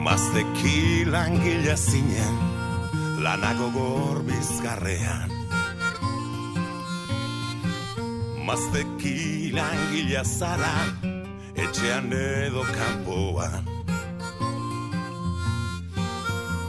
Mazteki 0.00 1.04
langila 1.04 1.76
zinen 1.76 2.36
Lanako 3.20 3.68
gorbizgarrean 3.74 5.30
Mazteki 8.46 9.52
langila 9.52 10.24
zara 10.24 10.72
Etxean 11.54 12.08
edo 12.16 12.64
kanpoan. 12.72 13.68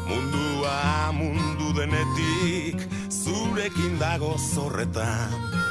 Mundua 0.09 1.11
mundu 1.15 1.71
denetik 1.77 2.83
Zurekin 3.07 3.95
dago 4.01 4.35
zorretan. 4.35 5.61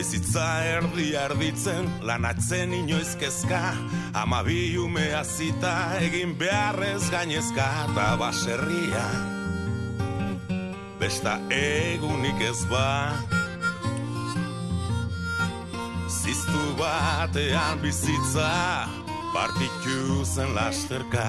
Bizitza 0.00 0.46
erdi 0.64 1.10
arditzen, 1.20 1.84
lanatzen 2.08 2.72
inoizkezka, 2.72 3.60
ama 4.14 4.42
bi 4.42 4.76
ume 4.78 5.12
azita, 5.14 5.96
egin 6.00 6.34
beharrez 6.38 7.10
gainezka, 7.10 7.66
eta 7.88 8.16
baserria. 8.20 9.06
Besta 11.00 11.38
egunik 11.50 12.40
ez 12.44 12.60
ba, 12.68 13.16
ziztu 16.10 16.64
batean 16.78 17.80
bizitza, 17.82 18.50
partitu 19.34 20.24
zen 20.24 20.54
lasterka. 20.54 21.28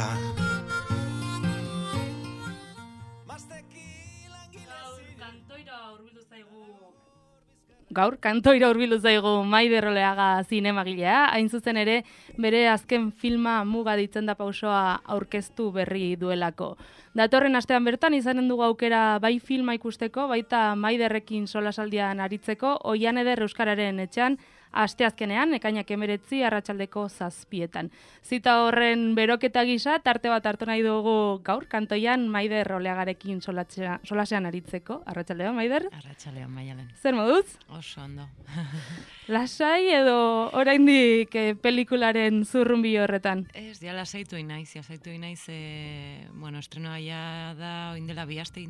Gaur 7.91 8.15
kantoira 8.23 8.69
hurbildu 8.71 8.97
zaigu 8.99 9.43
Maider 9.43 9.85
Oleaga 9.89 10.29
zinemagilea, 10.47 11.25
hain 11.33 11.49
zuzen 11.49 11.77
ere 11.77 11.97
bere 12.39 12.63
azken 12.71 13.09
filma 13.11 13.61
muga 13.67 13.97
ditzen 13.99 14.25
da 14.25 14.35
pausoa 14.39 15.01
aurkeztu 15.15 15.71
berri 15.75 16.15
duelako. 16.15 16.75
Datorren 17.17 17.55
astean 17.59 17.83
bertan 17.83 18.15
izanen 18.15 18.47
dugu 18.47 18.63
aukera 18.63 19.19
bai 19.19 19.37
filma 19.39 19.75
ikusteko, 19.75 20.29
baita 20.31 20.75
Maiderrekin 20.79 21.47
solasaldian 21.47 22.23
aritzeko, 22.23 22.77
oian 22.93 23.19
eder 23.19 23.43
euskararen 23.43 23.99
etxean, 23.99 24.39
asteazkenean, 24.71 25.53
ekainak 25.57 25.89
emeretzi, 25.91 26.41
arratsaldeko 26.47 27.07
zazpietan. 27.09 27.91
Zita 28.23 28.57
horren 28.65 29.13
beroketa 29.15 29.63
gisa, 29.67 29.97
tarte 29.99 30.31
bat 30.31 30.45
hartu 30.45 30.67
nahi 30.69 30.83
dugu 30.85 31.41
gaur, 31.45 31.67
kantoian 31.71 32.27
Maider 32.31 32.67
roleagarekin 32.67 33.41
solasean 33.41 34.45
aritzeko. 34.49 35.01
Arratxaldean, 35.05 35.55
Maider? 35.55 35.87
Arratxaldean, 35.91 36.51
Maialen. 36.51 36.91
Zer 37.01 37.17
moduz? 37.17 37.57
Oso 37.69 38.01
ondo. 38.05 38.27
Lasai 39.33 39.91
edo 39.95 40.17
oraindik 40.57 41.35
eh, 41.35 41.55
pelikularen 41.55 42.43
zurrumbi 42.45 42.95
horretan? 42.99 43.45
Ez, 43.53 43.79
ja 43.83 43.95
lasaitu 43.95 44.39
inaiz, 44.39 44.69
lasaitu 44.75 45.11
inaiz, 45.13 45.43
e, 45.49 46.27
bueno, 46.33 46.59
estrenoa 46.59 46.99
ja 46.99 47.53
da, 47.57 47.73
oindela 47.95 48.25
bi 48.25 48.39
aste 48.39 48.61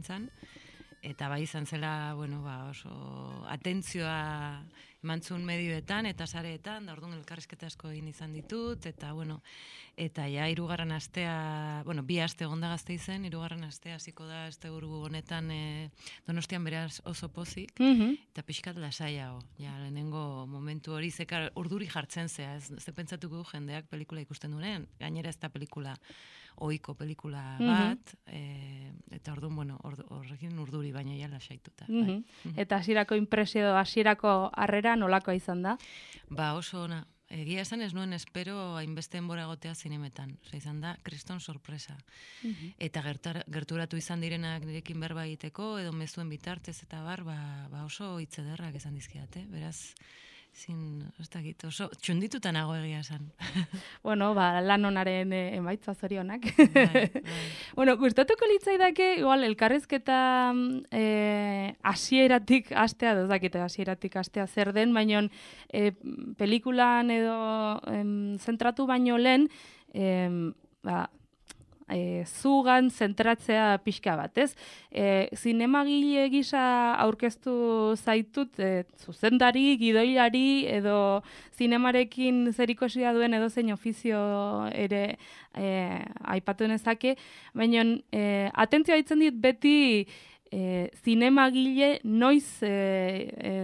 eta 1.01 1.29
bai 1.29 1.41
izan 1.43 1.65
zela, 1.65 2.13
bueno, 2.15 2.41
ba, 2.45 2.69
oso 2.69 2.91
atentzioa 3.49 4.61
emantzun 5.03 5.43
medioetan 5.45 6.05
eta 6.05 6.27
sareetan, 6.27 6.85
da 6.85 6.93
orduan 6.93 7.15
elkarrizketa 7.17 7.67
asko 7.71 7.89
egin 7.89 8.07
izan 8.11 8.33
ditut, 8.37 8.85
eta 8.85 9.11
bueno, 9.17 9.39
eta 9.97 10.27
ja, 10.29 10.47
irugarren 10.51 10.93
astea, 10.93 11.33
bueno, 11.85 12.03
bi 12.05 12.19
aste 12.21 12.45
gonda 12.45 12.69
gazte 12.69 12.93
izen, 12.93 13.25
irugarren 13.25 13.63
astea 13.65 13.97
hasiko 13.97 14.27
da, 14.29 14.45
este 14.47 14.69
buru 14.69 15.03
honetan, 15.07 15.49
e, 15.51 15.89
donostian 16.27 16.63
beraz 16.67 17.01
oso 17.05 17.29
pozik, 17.29 17.79
mm 17.79 18.19
eta 18.31 18.45
pixkat 18.47 18.77
lasaia, 18.79 19.25
ja, 19.59 19.73
lehenengo 19.81 20.45
momentu 20.47 20.93
hori, 20.95 21.09
zekar, 21.11 21.49
urduri 21.59 21.89
jartzen 21.91 22.29
zea, 22.29 22.53
ez, 22.55 22.71
ze 22.79 22.93
pentsatuko 22.95 23.43
jendeak 23.49 23.89
pelikula 23.91 24.21
ikusten 24.23 24.53
duen, 24.55 24.87
gainera 25.01 25.29
ez 25.29 25.39
da 25.41 25.49
pelikula, 25.51 25.97
oiko 26.61 26.93
pelikula 26.95 27.41
mhm. 27.59 27.69
bat, 27.69 28.13
e, 28.27 28.91
eta 29.17 29.33
orduan, 29.33 29.55
bueno, 29.55 29.79
horrekin 29.83 30.59
urduri 30.61 30.91
baina 30.93 31.15
ja 31.17 31.29
lasaituta. 31.29 31.85
Mm 31.87 32.03
-hmm. 32.03 32.23
bai. 32.43 32.53
Eta 32.57 32.77
hasierako 32.77 33.15
impresio, 33.15 33.75
hasierako 33.77 34.51
harrera 34.53 34.95
nolakoa 34.95 35.33
izan 35.33 35.61
da? 35.61 35.77
Ba, 36.29 36.53
oso 36.53 36.83
ona. 36.83 37.05
Egia 37.31 37.61
esan 37.61 37.81
ez 37.81 37.93
nuen 37.95 38.11
espero 38.13 38.75
hainbeste 38.75 39.17
enbora 39.17 39.45
gotea 39.47 39.73
zinemetan. 39.75 40.33
Osa, 40.43 40.57
izan 40.57 40.81
da, 40.81 40.97
kriston 41.03 41.39
sorpresa. 41.39 41.95
Mhm. 42.43 42.73
Eta 42.77 43.01
gerturatu 43.47 43.97
izan 43.97 44.21
direnak 44.21 44.65
nirekin 44.65 44.99
berba 44.99 45.25
egiteko, 45.25 45.79
edo 45.79 45.93
mezuen 45.93 46.29
bitartez 46.29 46.83
eta 46.83 47.01
bar, 47.01 47.23
ba, 47.23 47.67
ba 47.71 47.85
oso 47.85 48.19
hitzederrak 48.19 48.75
esan 48.75 48.95
dizkiate. 48.95 49.45
Beraz, 49.47 49.93
zin, 50.53 51.03
ez 51.19 51.27
da 51.31 51.41
oso, 51.67 51.87
txundituta 52.03 52.51
nago 52.51 52.75
egia 52.75 52.99
esan. 53.01 53.29
bueno, 54.05 54.33
ba, 54.35 54.61
lan 54.61 54.85
onaren 54.85 55.31
eh, 55.33 55.55
emaitza 55.57 55.93
zorionak. 55.95 56.45
bai, 56.73 56.87
bai. 56.93 57.05
bueno, 57.77 57.95
gustatuko 57.97 58.49
litzaidake, 58.51 59.15
igual, 59.21 59.45
elkarrezketa 59.47 60.19
eh, 60.91 61.73
asieratik 61.93 62.71
astea, 62.75 63.15
dozakite 63.15 63.63
asieratik 63.63 64.19
astea 64.21 64.47
zer 64.47 64.73
den, 64.75 64.93
baino 64.93 65.23
eh, 65.69 65.93
pelikulan 66.37 67.11
edo 67.11 67.37
eh, 67.87 68.05
zentratu 68.39 68.87
baino 68.89 69.17
lehen, 69.17 69.49
eh, 69.93 70.29
ba, 70.83 71.07
e, 71.91 72.23
zugan 72.25 72.89
zentratzea 72.89 73.77
pixka 73.83 74.15
bat, 74.17 74.37
ez? 74.37 74.55
E, 74.91 75.29
zinemagile 75.35 76.27
gisa 76.33 76.63
aurkeztu 77.03 77.53
zaitut, 77.99 78.59
e, 78.59 78.83
zuzendari, 79.03 79.77
gidoilari, 79.81 80.65
edo 80.71 81.21
zinemarekin 81.57 82.47
zerikosia 82.55 83.13
duen 83.13 83.37
edo 83.37 83.49
zein 83.49 83.71
ofizio 83.75 84.21
ere 84.73 85.03
e, 85.55 85.69
aipatu 86.35 86.67
nezake, 86.71 87.15
baina 87.53 87.85
e, 88.11 88.49
atentzioa 88.65 89.01
itzen 89.01 89.25
dit 89.25 89.41
beti 89.47 89.77
e, 90.51 90.91
zinemagile 91.03 91.99
noiz 92.03 92.61
e, 92.63 92.71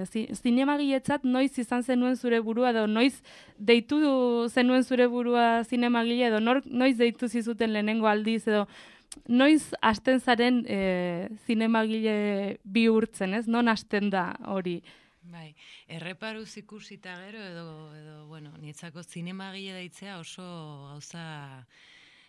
e, 0.08 0.36
zinemagiletzat 0.36 1.26
noiz 1.28 1.52
izan 1.60 1.84
zenuen 1.84 2.16
zure 2.16 2.40
burua 2.42 2.72
edo 2.72 2.86
noiz 2.88 3.14
deitu 3.60 4.00
zenuen 4.50 4.84
zure 4.84 5.08
burua 5.12 5.64
zinemagile 5.64 6.30
edo 6.30 6.40
nor, 6.40 6.62
noiz 6.66 6.96
deitu 6.98 7.28
zizuten 7.28 7.74
lehenengo 7.74 8.08
aldiz 8.08 8.48
edo 8.48 8.68
noiz 9.28 9.74
hasten 9.82 10.20
zaren 10.20 10.64
e, 10.68 10.80
zinemagile 11.46 12.60
bihurtzen, 12.64 13.34
ez? 13.34 13.48
Non 13.48 13.68
hasten 13.68 14.10
da 14.14 14.30
hori? 14.46 14.82
Bai, 15.28 15.50
erreparu 15.92 16.46
ikusita 16.62 17.18
gero 17.26 17.42
edo, 17.44 17.68
edo 17.96 18.26
bueno, 18.28 18.54
nietzako 18.62 19.04
zinemagile 19.04 19.74
daitzea 19.74 20.20
oso 20.20 20.44
gauza 20.92 21.66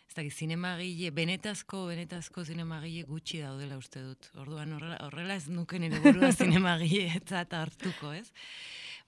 ez 0.09 0.17
da, 0.17 0.25
zinemagile, 0.25 1.11
benetazko, 1.13 1.85
benetazko 1.91 2.45
zinemagile 2.45 3.05
gutxi 3.09 3.43
daudela 3.45 3.77
uste 3.77 4.01
dut. 4.03 4.31
Orduan 4.41 4.73
horrela, 4.73 4.97
horrela 5.05 5.37
ez 5.37 5.49
nuken 5.53 5.85
ere 5.91 6.01
burua 6.01 6.33
zinemagile 6.41 7.21
eta 7.21 7.45
hartuko, 7.61 8.13
ez? 8.17 8.31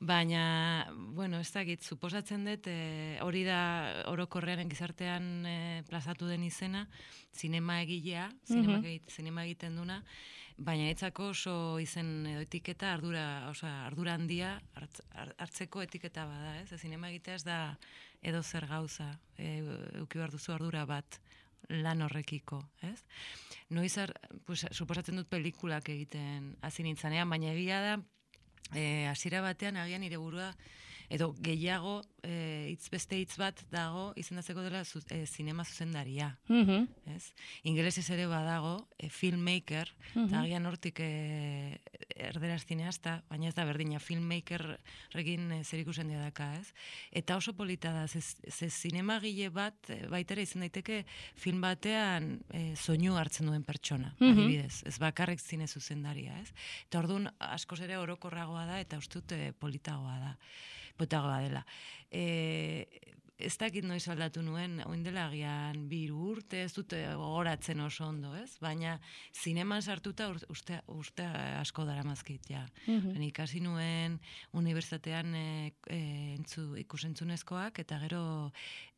Baina, 0.00 0.88
bueno, 1.16 1.40
ez 1.44 1.50
dakit, 1.52 1.82
suposatzen 1.84 2.46
dut, 2.48 2.68
e, 2.72 3.18
hori 3.20 3.42
da 3.44 3.60
orokorrean 4.08 4.68
gizartean 4.68 5.26
e, 5.44 5.56
plazatu 5.88 6.28
den 6.28 6.44
izena, 6.46 6.86
zinema 7.36 7.82
egilea, 7.82 8.30
zinema, 8.48 8.80
zinema 9.12 9.44
egiten 9.44 9.76
duna, 9.76 9.98
baina 10.56 10.88
etzako 10.92 11.30
oso 11.34 11.54
izen 11.80 12.26
edo 12.32 12.44
etiketa 12.44 12.94
ardura, 12.94 13.24
oza, 13.50 13.70
ardura 13.88 14.16
handia 14.16 14.54
hartzeko 14.76 15.84
etiketa 15.84 16.26
bada, 16.28 16.56
ez? 16.60 16.80
Zinema 16.80 17.12
egitea 17.12 17.36
ez 17.36 17.44
da, 17.44 17.60
edo 18.22 18.42
zer 18.42 18.66
gauza, 18.66 19.12
e, 19.38 19.60
uki 20.02 20.18
behar 20.18 20.32
duzu 20.32 20.52
ardura 20.52 20.84
bat 20.86 21.20
lan 21.68 22.02
horrekiko, 22.02 22.60
ez? 22.82 22.98
Noiz, 23.70 23.94
pues, 24.44 24.66
suposatzen 24.72 25.16
dut 25.20 25.28
pelikulak 25.30 25.88
egiten 25.92 26.54
hasi 26.66 26.82
nintzanean, 26.82 27.30
baina 27.30 27.52
egia 27.52 27.80
da, 27.84 27.96
e, 28.74 29.06
hasiera 29.10 29.42
batean 29.44 29.78
agian 29.80 30.02
nire 30.02 30.18
burua 30.18 30.52
edo 31.10 31.34
gehiago 31.42 32.00
e, 32.22 32.70
hitz 32.70 32.86
beste 32.92 33.18
hitz 33.18 33.34
bat 33.40 33.58
dago 33.72 34.10
izendatzeko 34.20 34.62
dela 34.62 34.84
zu, 34.84 35.00
e, 35.10 35.24
zinema 35.26 35.64
zuzendaria. 35.64 36.36
Mm 36.48 36.62
-hmm. 36.66 37.16
ez? 37.16 37.32
Ingelesez 37.64 38.08
ere 38.10 38.26
badago 38.26 38.86
e, 38.98 39.08
filmmaker, 39.08 39.90
mm 40.14 40.26
-hmm. 40.26 40.38
agian 40.38 40.66
hortik 40.66 41.00
e, 41.00 41.80
erderaz 42.16 42.64
zineazta, 42.66 43.22
baina 43.28 43.48
ez 43.48 43.54
da 43.54 43.64
berdina 43.64 43.98
filmmaker 43.98 44.78
regin 45.12 45.50
e, 45.52 45.64
zer 45.64 45.80
ikusen 45.80 46.08
daka, 46.08 46.54
ez? 46.60 46.72
Eta 47.10 47.36
oso 47.36 47.52
polita 47.52 47.92
da, 47.92 48.06
ze, 48.06 48.20
ze 48.20 48.70
zinema 48.70 49.20
gile 49.20 49.50
bat, 49.50 49.74
baitera 50.08 50.42
izan 50.42 50.60
daiteke 50.60 51.04
film 51.34 51.60
batean 51.60 52.40
e, 52.52 52.76
soinu 52.76 53.16
hartzen 53.16 53.46
duen 53.46 53.64
pertsona, 53.64 54.14
mm 54.18 54.26
-hmm. 54.26 54.38
adibidez, 54.38 54.82
ez 54.86 54.98
bakarrik 54.98 55.40
zine 55.40 55.66
zuzendaria, 55.66 56.38
ez? 56.38 56.52
Eta 56.86 56.98
orduan 56.98 57.30
askoz 57.38 57.80
ere 57.80 57.98
orokorragoa 57.98 58.66
da 58.66 58.80
eta 58.80 58.98
ustut 58.98 59.32
e, 59.32 59.52
politagoa 59.52 60.18
da 60.18 60.36
potagoa 60.98 61.40
dela. 61.44 61.64
E, 62.10 62.86
ez 63.40 63.56
dakit 63.58 63.84
noiz 63.88 64.02
aldatu 64.10 64.42
nuen, 64.44 64.80
oin 64.88 65.02
dela 65.04 65.26
agian 65.28 65.86
biru 65.88 66.18
urte, 66.34 66.62
ez 66.66 66.72
dute 66.76 66.98
gogoratzen 67.16 67.80
oso 67.80 68.06
ondo, 68.06 68.32
ez? 68.36 68.58
Baina 68.62 68.96
zineman 69.32 69.82
sartuta 69.82 70.28
uste, 70.52 70.80
uste 70.92 71.26
asko 71.60 71.86
dara 71.88 72.04
mazkit, 72.06 72.50
ja. 72.52 72.66
Mhm. 72.86 73.14
Ben 73.14 73.26
ikasi 73.30 73.62
nuen 73.64 74.18
unibertsitatean 74.56 75.34
e, 75.34 75.46
e, 75.88 76.00
entzu, 76.36 76.74
ikusentzunezkoak, 76.84 77.80
eta 77.84 78.00
gero 78.04 78.22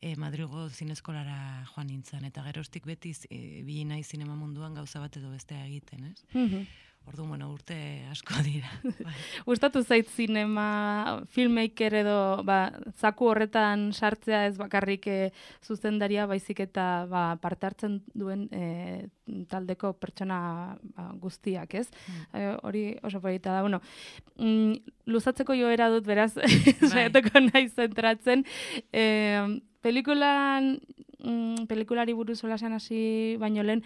e, 0.01 0.15
Madrilgo 0.19 0.67
zineskolara 0.69 1.65
joan 1.73 1.87
nintzen, 1.87 2.25
eta 2.29 2.43
geroztik 2.49 2.87
beti 2.89 3.15
e, 3.29 3.61
bili 3.63 3.85
nahi 3.85 4.03
zinema 4.03 4.35
munduan 4.35 4.75
gauza 4.75 4.99
bat 5.03 5.17
edo 5.17 5.31
bestea 5.31 5.65
egiten, 5.65 6.11
ez? 6.11 6.25
Mhm. 6.33 6.65
Ordu, 7.03 7.25
bueno, 7.27 7.49
urte 7.51 7.75
asko 8.11 8.39
dira. 8.47 8.69
Bai. 8.83 9.13
Gustatu 9.45 9.81
zait 9.83 10.07
zinema 10.07 11.19
filmmaker 11.35 11.97
edo 11.99 12.17
ba, 12.47 12.71
zaku 12.95 13.27
horretan 13.31 13.89
sartzea 13.91 14.45
ez 14.47 14.55
bakarrik 14.57 15.07
e, 15.11 15.17
zuzendaria 15.65 16.25
baizik 16.29 16.63
eta 16.63 17.05
ba, 17.11 17.25
parte 17.43 17.67
hartzen 17.67 17.99
duen 18.15 18.47
e, 18.55 19.09
taldeko 19.51 19.93
pertsona 19.99 20.39
ba, 20.95 21.09
guztiak, 21.19 21.75
ez? 21.83 21.89
E, 22.31 22.47
hori 22.63 22.85
oso 23.03 23.19
polita 23.19 23.51
da. 23.51 23.61
Bueno, 23.67 23.81
mm, 24.39 24.95
luzatzeko 25.11 25.59
joera 25.59 25.91
dut 25.91 26.07
beraz, 26.07 26.31
saiatuko 26.91 27.43
nahi 27.49 27.67
zentratzen. 27.67 28.47
E, 28.95 29.05
pelikulan 29.83 30.77
mm, 31.19 31.67
pelikulari 31.67 32.15
buruz 32.15 32.39
solasean 32.39 32.73
hasi 32.73 33.35
baino 33.39 33.63
lehen 33.63 33.83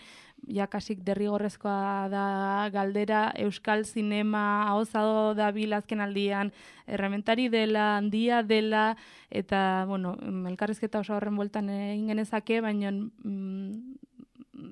ja 0.48 0.68
kasik 0.70 1.02
derrigorrezkoa 1.04 2.08
da 2.14 2.26
galdera 2.74 3.32
euskal 3.36 3.84
zinema 3.86 4.70
ahozado 4.70 5.34
da 5.36 5.52
bil 5.52 5.74
azken 5.74 6.02
aldian 6.02 6.52
errementari 6.88 7.50
dela, 7.50 7.98
handia 7.98 8.44
dela 8.44 8.96
eta 9.30 9.86
bueno, 9.88 10.16
elkarrizketa 10.48 11.02
oso 11.02 11.18
horren 11.18 11.36
bueltan 11.36 11.70
egin 11.74 12.08
genezake, 12.14 12.62
baina 12.62 12.92
mm, 12.92 13.98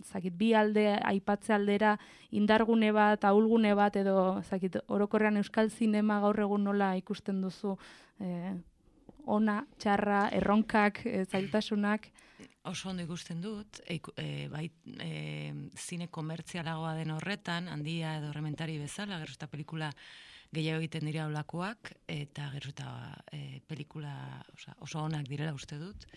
zakit 0.05 0.37
bi 0.37 0.53
alde 0.53 0.85
aipatze 1.01 1.53
aldera 1.53 1.95
indargune 2.31 2.91
bat, 2.95 3.25
ahulgune 3.25 3.73
bat 3.75 3.95
edo 3.99 4.41
zakit 4.43 4.77
orokorrean 4.87 5.37
euskal 5.41 5.69
zinema 5.69 6.21
gaur 6.21 6.39
egun 6.45 6.63
nola 6.63 6.95
ikusten 7.01 7.41
duzu 7.41 7.75
eh, 8.19 8.55
ona, 9.25 9.61
txarra, 9.79 10.29
erronkak, 10.35 11.01
eh, 11.05 11.25
zailtasunak. 11.25 12.09
Oso 12.65 12.89
ondo 12.89 13.03
ikusten 13.03 13.41
dut, 13.41 13.81
e, 13.85 13.99
e, 14.17 14.47
bai, 14.49 14.65
e, 14.99 15.53
zine 15.77 16.07
komertzialagoa 16.07 16.95
den 16.97 17.11
horretan, 17.13 17.67
handia 17.69 18.17
edo 18.17 18.31
rementari 18.33 18.79
bezala, 18.81 19.19
gero 19.21 19.35
eta 19.37 19.47
pelikula 19.47 19.91
gehiago 20.55 20.81
egiten 20.81 21.05
dira 21.05 21.27
olakoak, 21.29 21.91
eta 22.07 22.49
gero 22.55 22.71
eta 22.73 22.87
e, 23.31 23.61
pelikula 23.67 24.15
osa, 24.53 24.73
oso 24.81 25.03
onak 25.03 25.29
direla 25.29 25.53
uste 25.53 25.77
dut, 25.77 26.07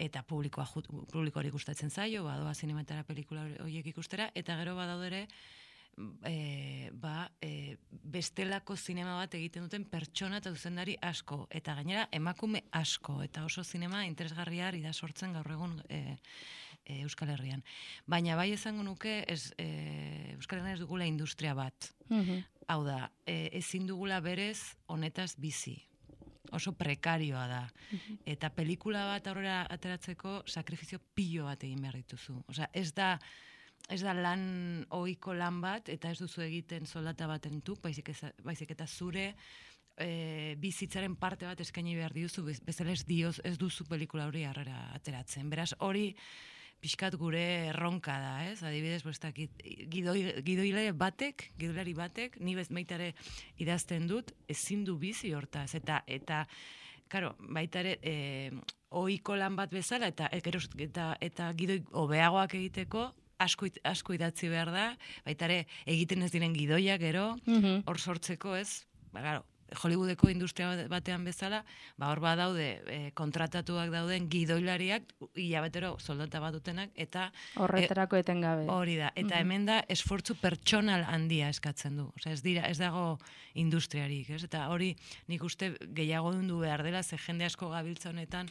eta 0.00 0.22
publikoa 0.22 0.66
publikoari 1.12 1.50
gustatzen 1.50 1.90
zaio, 1.90 2.24
badoa 2.24 2.54
zinematara 2.54 3.02
pelikula 3.04 3.48
horiek 3.64 3.90
ikustera, 3.92 4.30
eta 4.34 4.56
gero 4.62 4.76
badaudere, 4.78 5.26
e, 6.24 6.90
ba, 6.92 7.30
e, 7.42 7.76
bestelako 7.90 8.76
zinema 8.76 9.16
bat 9.18 9.34
egiten 9.34 9.66
duten 9.66 9.84
pertsona 9.90 10.40
eta 10.40 10.52
zuzendari 10.52 10.96
asko, 11.02 11.46
eta 11.50 11.74
gainera 11.78 12.06
emakume 12.12 12.64
asko, 12.76 13.20
eta 13.24 13.44
oso 13.44 13.64
zinema 13.64 14.04
interesgarria 14.06 14.70
da 14.70 14.92
sortzen 14.92 15.32
gaur 15.32 15.50
egun 15.50 15.80
e, 15.88 16.16
e, 16.84 17.00
Euskal 17.02 17.30
Herrian. 17.30 17.62
Baina 18.06 18.36
bai 18.36 18.52
esango 18.52 18.82
nuke 18.82 19.24
ez, 19.28 19.52
e, 19.58 20.34
Euskal 20.36 20.60
Herrian 20.60 20.78
ez 20.78 20.80
dugula 20.80 21.06
industria 21.06 21.54
bat. 21.54 21.92
Mhm. 22.08 22.42
Hau 22.68 22.84
da, 22.84 23.10
e, 23.26 23.50
ezin 23.58 23.86
dugula 23.86 24.20
berez 24.20 24.76
honetaz 24.86 25.34
bizi. 25.36 25.80
Oso 26.52 26.72
prekarioa 26.72 27.46
da. 27.46 27.60
Eta 28.26 28.48
pelikula 28.50 29.04
bat 29.06 29.26
aurrera 29.30 29.66
ateratzeko 29.70 30.42
sakrifizio 30.46 30.98
pilo 31.14 31.44
bat 31.44 31.62
egin 31.62 31.82
behar 31.82 31.94
dituzu. 31.94 32.40
Osea, 32.48 32.66
ez 32.74 32.90
da 32.92 33.20
ez 33.88 34.00
da 34.02 34.14
lan 34.14 34.84
ohiko 34.90 35.34
lan 35.34 35.60
bat 35.62 35.88
eta 35.88 36.10
ez 36.10 36.18
duzu 36.20 36.42
egiten 36.44 36.86
soldata 36.86 37.26
baten 37.26 37.60
tuk, 37.62 37.80
baizik, 37.82 38.12
ez, 38.12 38.32
baizik 38.44 38.70
eta 38.76 38.86
zure 38.86 39.32
e, 40.00 40.54
bizitzaren 40.60 41.16
parte 41.16 41.46
bat 41.46 41.60
eskaini 41.60 41.96
behar 41.98 42.14
diozu, 42.14 42.44
bez- 42.46 42.62
bezala 42.64 42.92
ez, 42.92 43.04
dioz, 43.06 43.38
ez 43.44 43.56
duzu 43.58 43.86
pelikula 43.88 44.26
hori 44.30 44.44
harrera 44.44 44.90
ateratzen. 44.94 45.50
Beraz, 45.50 45.72
hori 45.78 46.14
pixkat 46.80 47.16
gure 47.20 47.42
erronka 47.68 48.16
da, 48.18 48.34
ez? 48.48 48.62
Adibidez, 48.64 49.02
dakit, 49.20 49.62
gidoi, 49.92 50.42
gidoile 50.46 50.92
batek, 50.96 51.50
gidoilari 51.58 51.94
batek, 51.94 52.38
ni 52.40 52.54
bez 52.56 52.70
baitare 52.72 53.12
idazten 53.60 54.06
dut, 54.08 54.32
ezin 54.48 54.84
du 54.84 54.96
bizi 54.98 55.34
hortaz, 55.36 55.74
eta, 55.74 56.02
eta, 56.06 56.46
Karo, 57.10 57.32
baita 57.42 57.80
ere, 57.80 57.96
e, 58.06 58.52
ohiko 58.94 59.34
lan 59.34 59.56
bat 59.58 59.72
bezala, 59.74 60.06
eta, 60.12 60.28
eta, 60.30 60.52
eta, 60.78 61.06
eta 61.20 61.48
gidoi 61.58 61.80
hobeagoak 61.90 62.54
egiteko, 62.54 63.08
asko, 63.40 63.66
asko 63.84 64.14
idatzi 64.16 64.48
behar 64.52 64.70
da, 64.74 64.88
baita 65.26 65.48
ere, 65.50 65.62
egiten 65.86 66.22
ez 66.22 66.30
diren 66.32 66.52
gidoiak 66.54 67.00
gero, 67.00 67.36
Mhm. 67.46 67.82
hor 67.86 67.98
sortzeko 67.98 68.54
ez, 68.56 68.84
ba, 69.12 69.20
claro, 69.20 69.46
Hollywoodeko 69.70 70.26
industria 70.32 70.72
batean 70.90 71.22
bezala, 71.24 71.60
ba 71.96 72.08
hor 72.10 72.18
badaude 72.18 72.82
e, 72.90 73.12
kontratatuak 73.14 73.92
dauden 73.94 74.24
gidoilariak 74.28 75.04
hilabetero 75.38 75.92
soldata 76.02 76.40
bat 76.42 76.56
dutenak 76.56 76.90
eta 76.96 77.28
Horretarako 77.54 78.16
etengabe. 78.18 78.64
hori 78.66 78.96
da. 78.98 79.12
Eta 79.14 79.38
hemen 79.38 79.66
da 79.66 79.76
esfortzu 79.88 80.34
pertsonal 80.42 81.04
handia 81.06 81.48
eskatzen 81.54 81.96
du. 82.02 82.08
Osea, 82.18 82.32
ez 82.32 82.42
dira 82.42 82.66
ez 82.66 82.78
dago 82.82 83.20
industriarik, 83.54 84.30
ez? 84.30 84.42
Eta 84.42 84.66
hori 84.74 84.96
nik 85.28 85.42
uste 85.46 85.76
gehiago 85.94 86.32
du 86.34 86.58
behar 86.58 86.82
dela 86.82 87.04
ze 87.04 87.16
jende 87.16 87.44
asko 87.44 87.70
gabiltza 87.70 88.10
honetan 88.10 88.50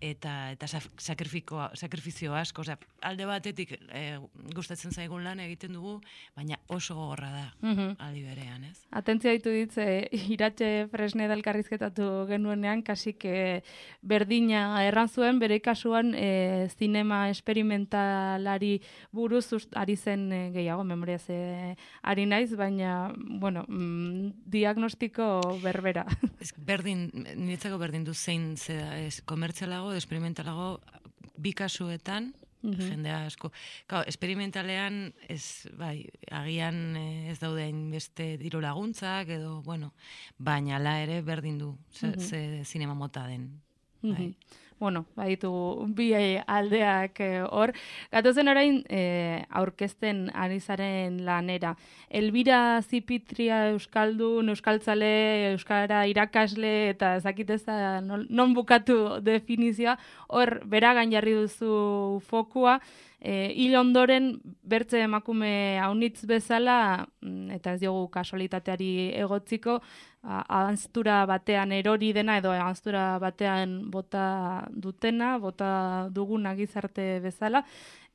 eta 0.00 0.50
eta 0.52 0.66
sakrifikoa, 0.98 1.70
sakrifizio 1.74 2.34
asko, 2.34 2.62
osea, 2.62 2.78
alde 3.02 3.26
batetik 3.26 3.72
e, 3.92 4.18
gustatzen 4.54 4.92
zaigun 4.92 5.24
lan 5.24 5.40
egiten 5.40 5.72
dugu, 5.74 5.98
baina 6.36 6.58
oso 6.68 6.94
gogorra 6.94 7.30
da. 7.30 7.46
Mhm. 7.62 7.96
Aldi 7.98 8.22
berean, 8.22 8.64
ez? 8.64 8.78
Atentzia 8.90 9.32
ditu 9.32 9.50
ditze, 9.54 10.08
iratxe 10.34 10.88
fresne 10.92 11.26
elkarrizketatu 11.32 12.26
genuenean, 12.30 12.82
kasik 12.82 13.24
eh, 13.28 13.62
berdina 14.02 14.84
erran 14.86 15.08
zuen, 15.08 15.38
bere 15.38 15.60
kasuan 15.60 16.14
eh, 16.14 16.68
zinema 16.78 17.28
esperimentalari 17.30 18.80
buruz 19.12 19.46
ust- 19.52 19.74
ari 19.76 19.96
zen 19.96 20.30
eh, 20.32 20.50
gehiago, 20.54 20.84
memoria 20.84 21.18
ze 21.18 21.76
ari 22.02 22.26
naiz, 22.26 22.54
baina, 22.56 23.12
bueno, 23.16 23.64
mm, 23.68 24.44
diagnostiko 24.46 25.58
berbera. 25.62 26.06
Ez, 26.40 26.52
berdin, 26.56 27.08
niretzako 27.36 27.78
berdin 27.78 28.04
du 28.04 28.14
zein 28.14 28.56
zera, 28.56 28.98
ez, 29.00 29.20
komertzialago, 29.88 29.94
esperimentalago, 29.96 30.80
bi 31.38 31.52
kasuetan, 31.52 32.34
Mhm. 32.62 32.80
jende 32.80 33.10
asko. 33.10 33.52
Kau, 33.86 34.02
esperimentalean, 34.06 35.12
ez, 35.28 35.68
bai, 35.78 36.08
agian 36.30 36.96
eh, 36.96 37.30
ez 37.30 37.38
daude 37.38 37.70
beste 37.92 38.36
diru 38.36 38.60
laguntzak, 38.60 39.28
edo, 39.28 39.62
bueno, 39.62 39.92
baina 40.38 40.76
ala 40.76 41.00
ere 41.00 41.22
berdin 41.22 41.58
du, 41.58 41.78
ze, 41.92 42.08
Mhm. 42.08 42.20
ze 42.20 42.64
zinema 42.64 42.94
mota 42.94 43.26
den. 43.28 43.60
Mhm. 44.02 44.14
Bai. 44.14 44.36
Bueno, 44.78 45.06
baditu 45.16 45.50
bi 45.90 46.12
aldeak 46.14 47.18
eh, 47.20 47.42
hor. 47.42 47.72
Gatozen 48.12 48.48
orain 48.48 48.76
eh, 48.88 49.42
aurkezten 49.50 50.28
ari 50.34 50.60
zaren 50.60 51.24
lanera. 51.26 51.74
Elbira 52.08 52.80
Zipitria 52.82 53.72
Euskaldun, 53.72 54.52
Euskaltzale, 54.54 55.50
Euskara 55.50 56.04
irakasle 56.06 56.72
eta 56.92 57.16
ezakiteza 57.18 57.98
non, 58.00 58.54
bukatu 58.54 59.18
definizioa, 59.20 59.98
hor 60.28 60.60
beragan 60.70 61.10
jarri 61.10 61.34
duzu 61.34 62.22
fokua, 62.30 62.78
E, 63.18 63.50
hil 63.50 63.74
ondoren 63.74 64.36
bertze 64.62 65.00
emakume 65.02 65.80
haunitz 65.82 66.22
bezala, 66.30 67.08
mm, 67.20 67.56
eta 67.56 67.72
ez 67.74 67.80
diogu 67.82 68.04
kasualitateari 68.14 69.10
egotziko, 69.18 69.80
ahanztura 70.28 71.24
batean 71.26 71.72
erori 71.72 72.12
dena 72.12 72.38
edo 72.38 72.52
ahanztura 72.52 73.18
batean 73.18 73.90
bota 73.90 74.66
dutena, 74.70 75.38
bota 75.38 76.08
duguna 76.12 76.54
gizarte 76.54 77.20
bezala. 77.24 77.64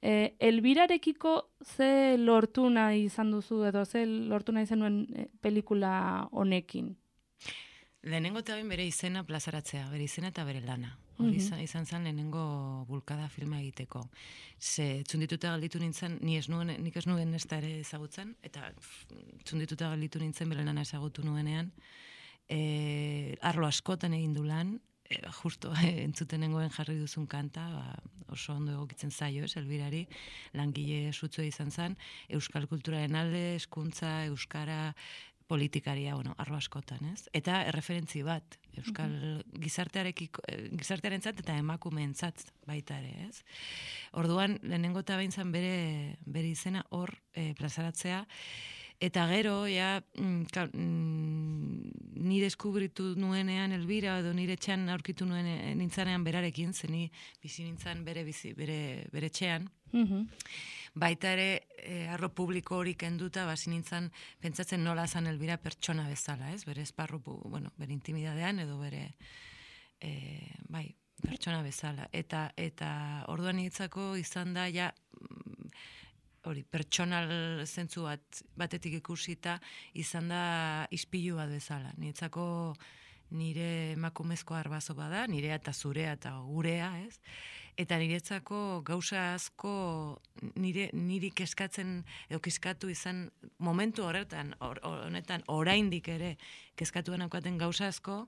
E, 0.01 0.35
elbirarekiko 0.39 1.33
ze 1.63 2.17
lortu 2.17 2.69
nahi 2.69 3.05
izan 3.07 3.31
duzu 3.31 3.63
edo 3.69 3.85
ze 3.85 4.05
lortu 4.05 4.51
nahi 4.51 4.67
zenuen 4.67 5.05
e, 5.15 5.27
pelikula 5.41 6.27
honekin? 6.31 6.91
Lehenengo 8.03 8.43
eta 8.43 8.57
bere 8.67 8.85
izena 8.85 9.23
plazaratzea, 9.23 9.87
bere 9.89 10.03
izena 10.03 10.33
eta 10.33 10.43
bere 10.43 10.59
lana. 10.61 10.97
Hori 11.17 11.29
Mhm. 11.29 11.37
izan, 11.37 11.59
izan 11.61 11.85
zen 11.85 12.03
lehenengo 12.03 12.85
bulkada 12.87 13.29
filma 13.29 13.59
egiteko. 13.59 14.09
Ze 14.59 15.03
txundituta 15.03 15.51
galditu 15.51 15.79
nintzen, 15.79 16.17
ni 16.21 16.37
ez 16.37 16.47
nuen, 16.49 16.67
nik 16.83 16.95
ez 16.97 17.05
nuen 17.05 17.33
ez 17.33 17.45
ere 17.51 17.79
ezagutzen, 17.79 18.35
eta 18.41 18.71
txundituta 19.43 19.89
galditu 19.89 20.19
nintzen 20.19 20.49
bere 20.49 20.63
lana 20.65 20.81
ezagutu 20.81 21.23
nuenean. 21.23 21.71
E, 22.49 23.37
arlo 23.41 23.67
askotan 23.67 24.13
egin 24.13 24.33
du 24.33 24.43
lan, 24.43 24.79
e, 25.09 25.19
justo 25.43 25.71
entzuten 26.07 26.39
nengoen 26.41 26.69
jarri 26.71 26.97
duzun 26.99 27.27
kanta, 27.27 27.69
ba, 27.69 27.95
oso 28.33 28.53
ondo 28.55 28.71
egokitzen 28.73 29.11
zaio, 29.11 29.43
ez, 29.45 29.55
elbirari, 29.57 30.07
langile 30.53 31.13
sutzua 31.13 31.45
izan 31.45 31.69
zen, 31.71 31.95
euskal 32.29 32.65
kulturaren 32.67 33.15
alde, 33.15 33.55
eskuntza, 33.55 34.25
euskara, 34.25 34.95
politikaria, 35.47 36.15
bueno, 36.15 36.35
arro 36.37 36.55
askotan, 36.57 37.05
ez? 37.13 37.27
Eta 37.33 37.63
erreferentzi 37.69 38.23
bat, 38.25 38.57
Euskal 38.79 39.43
gizartearekiko, 39.61 40.41
eh, 40.49 40.69
gizartearentzat 40.73 41.43
eta 41.43 41.57
emakumeentzat 41.61 42.45
baita 42.65 42.97
ere, 42.99 43.27
ez? 43.27 43.43
Orduan, 44.17 44.57
lehenengo 44.63 45.03
eta 45.05 45.17
behintzan 45.19 45.51
bere, 45.53 46.17
bere 46.25 46.49
izena 46.49 46.85
hor 46.89 47.13
e, 47.33 47.53
plazaratzea, 47.59 48.23
Eta 49.03 49.25
gero, 49.27 49.65
ja, 49.67 49.97
mm, 50.15 50.45
mm, 50.71 51.91
ni 52.23 52.39
deskubritu 52.39 53.15
nuenean 53.19 53.73
elbira, 53.75 54.15
edo 54.21 54.31
nire 54.33 54.55
txan 54.55 54.87
aurkitu 54.93 55.27
nuen 55.27 55.49
eh, 55.49 55.73
nintzanean 55.75 56.23
berarekin, 56.23 56.71
zeni 56.73 57.09
bizi 57.43 57.65
nintzan 57.65 58.05
bere, 58.07 58.23
bizi, 58.23 58.53
bere, 58.55 59.09
bere 59.11 59.29
txean. 59.29 59.67
Mhm. 59.91 60.23
Baita 61.03 61.33
ere, 61.33 61.47
e, 61.75 62.07
arro 62.13 62.29
publiko 62.29 62.77
hori 62.77 62.93
kenduta, 62.95 63.43
basi 63.49 63.71
nintzen, 63.73 64.11
pentsatzen 64.39 64.83
nola 64.85 65.07
zan 65.07 65.27
elbira 65.27 65.57
pertsona 65.57 66.07
bezala, 66.07 66.53
ez? 66.53 66.63
Bere 66.69 66.85
esparru, 66.85 67.19
bueno, 67.25 67.73
bere 67.77 67.91
intimidadean, 67.93 68.61
edo 68.63 68.77
bere, 68.79 69.07
e, 69.99 70.13
bai, 70.69 70.85
pertsona 71.19 71.63
bezala. 71.65 72.07
Eta, 72.13 72.45
eta 72.55 72.93
orduan 73.33 73.57
niretzako 73.59 74.13
izan 74.21 74.53
da, 74.53 74.69
ja, 74.71 74.93
mm, 75.19 75.52
hori, 76.49 76.63
pertsonal 76.63 77.63
zentzu 77.65 78.03
bat, 78.07 78.43
batetik 78.59 78.97
ikusita, 78.99 79.57
izan 79.93 80.27
da 80.33 80.43
ispilu 80.91 81.37
bat 81.39 81.49
bezala. 81.53 81.93
Niretzako 81.97 82.45
nire 83.33 83.93
emakumezko 83.95 84.53
arbazo 84.55 84.93
bada, 84.93 85.25
nirea 85.27 85.55
eta 85.57 85.73
zurea 85.73 86.13
eta 86.13 86.35
gurea, 86.45 86.91
ez? 87.07 87.17
Eta 87.79 87.97
niretzako 87.97 88.83
gauza 88.85 89.33
asko 89.33 90.19
nire, 90.61 90.89
niri 90.93 91.31
kezkatzen 91.33 92.03
edo 92.29 92.39
kezkatu 92.39 92.89
izan 92.93 93.23
momentu 93.57 94.05
horretan, 94.05 94.53
hor- 94.61 94.83
honetan 94.83 95.41
oraindik 95.47 96.07
ere 96.13 96.35
kezkatu 96.77 97.17
naukaten 97.17 97.57
gauza 97.57 97.87
asko, 97.89 98.27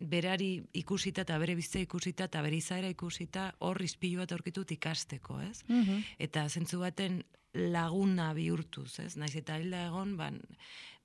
berari 0.00 0.62
ikusita 0.72 1.22
eta 1.26 1.38
bere 1.38 1.54
bizitza 1.58 1.82
ikusita 1.84 2.26
eta 2.30 2.42
bere 2.42 2.56
izaera 2.56 2.88
ikusita 2.88 3.50
hor 3.60 3.80
izpilu 3.84 4.22
bat 4.22 4.32
aurkitut 4.32 4.72
ikasteko, 4.72 5.40
ez? 5.40 5.62
Mhm. 5.68 6.00
eta 6.18 6.48
zentzu 6.48 6.80
baten 6.80 7.22
laguna 7.52 8.32
bihurtuz, 8.32 9.00
ez? 9.00 9.16
Naiz 9.16 9.34
eta 9.36 9.58
hilda 9.58 9.86
egon, 9.88 10.16
ban, 10.16 10.40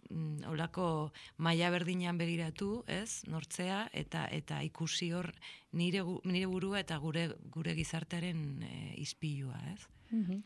mm, 0.09 0.45
olako 0.51 1.11
maila 1.37 1.69
berdinean 1.71 2.17
begiratu, 2.17 2.83
ez? 2.87 3.23
Nortzea 3.27 3.89
eta 3.93 4.27
eta 4.31 4.61
ikusi 4.63 5.11
hor 5.11 5.33
nire 5.73 6.03
nire 6.23 6.45
burua 6.45 6.79
eta 6.79 6.97
gure 6.97 7.31
gure 7.51 7.73
gizartearen 7.75 8.63
e, 8.63 8.93
ispilua, 9.01 9.59
ez? 9.73 9.87
Mhm. 10.11 10.43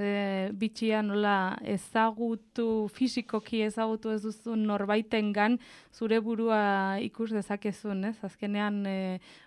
Ze 0.00 0.48
bitxia 0.56 1.02
nola 1.04 1.58
ezagutu, 1.68 2.88
fisikoki 2.96 3.58
ezagutu 3.66 4.14
ez 4.14 4.22
duzun 4.24 4.62
norbaitengan 4.70 5.58
zure 5.92 6.22
burua 6.24 6.60
ikus 7.04 7.28
dezakezun, 7.36 8.06
ez? 8.08 8.14
Azkenean 8.24 8.78
e, 8.88 8.94